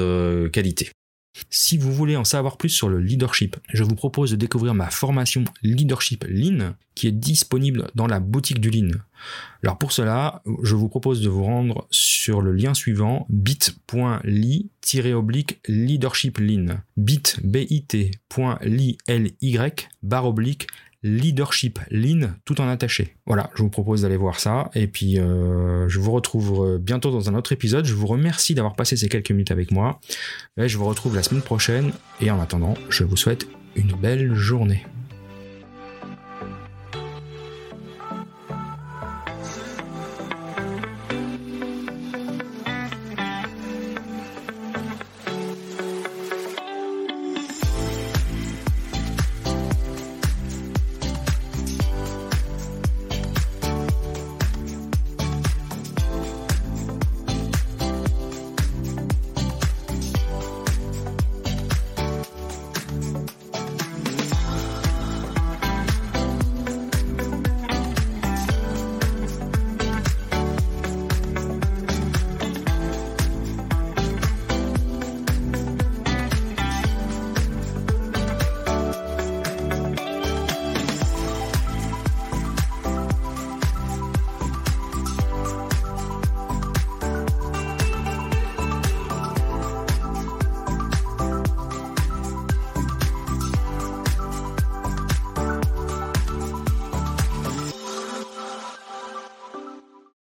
qualités 0.52 0.92
si 1.50 1.78
vous 1.78 1.94
voulez 1.94 2.16
en 2.16 2.24
savoir 2.24 2.58
plus 2.58 2.70
sur 2.70 2.90
le 2.90 3.00
leadership, 3.00 3.58
je 3.74 3.84
vous 3.84 3.96
propose 3.96 4.32
de 4.32 4.36
découvrir 4.36 4.74
ma 4.74 4.90
formation 4.90 5.44
Leadership 5.64 6.26
Lean 6.28 6.74
qui 6.96 7.08
est 7.08 7.12
disponible 7.12 7.90
dans 7.94 8.08
la 8.08 8.20
boutique 8.20 8.62
du 8.62 8.70
Lean. 8.70 8.92
Alors 9.64 9.78
pour 9.78 9.92
cela, 9.92 10.42
je 10.64 10.76
vous 10.76 10.88
propose 10.88 11.22
de 11.22 11.30
vous 11.30 11.44
rendre 11.44 11.88
sur 11.92 12.42
le 12.42 12.54
lien 12.54 12.74
suivant 12.74 13.26
bit.ly 13.30 14.70
leadership 15.68 16.38
lean 16.38 16.78
bit 16.96 17.40
bit.ly 17.44 18.98
barre 20.04 20.26
oblique 20.26 20.68
Leadership 21.06 21.80
Lean 21.92 22.32
tout 22.46 22.60
en 22.60 22.68
attaché. 22.68 23.14
Voilà, 23.28 23.52
je 23.54 23.62
vous 23.62 23.70
propose 23.70 24.02
d'aller 24.02 24.18
voir 24.18 24.40
ça 24.40 24.72
et 24.74 24.88
puis 24.88 25.20
euh, 25.20 25.88
je 25.88 26.00
vous 26.00 26.12
retrouve 26.12 26.66
euh, 26.66 26.78
bientôt 26.80 27.12
dans 27.12 27.30
un 27.30 27.36
autre 27.36 27.52
épisode. 27.52 27.86
Je 27.86 27.94
vous 27.94 28.08
remercie 28.08 28.56
d'avoir 28.56 28.76
passé 28.76 28.98
ces 28.98 29.08
quelques 29.08 29.30
minutes 29.30 29.52
avec 29.52 29.72
moi. 29.72 30.00
je 30.58 30.78
vous 30.78 30.86
retrouve 30.86 31.16
la 31.16 31.22
semaine 31.22 31.44
prochaine 31.44 31.92
et 32.22 32.32
en 32.32 32.42
attendant, 32.42 32.74
je 32.90 33.04
vous 33.04 33.18
souhaite 33.18 33.48
une 33.76 33.94
belle 33.94 34.34
journée. 34.34 34.84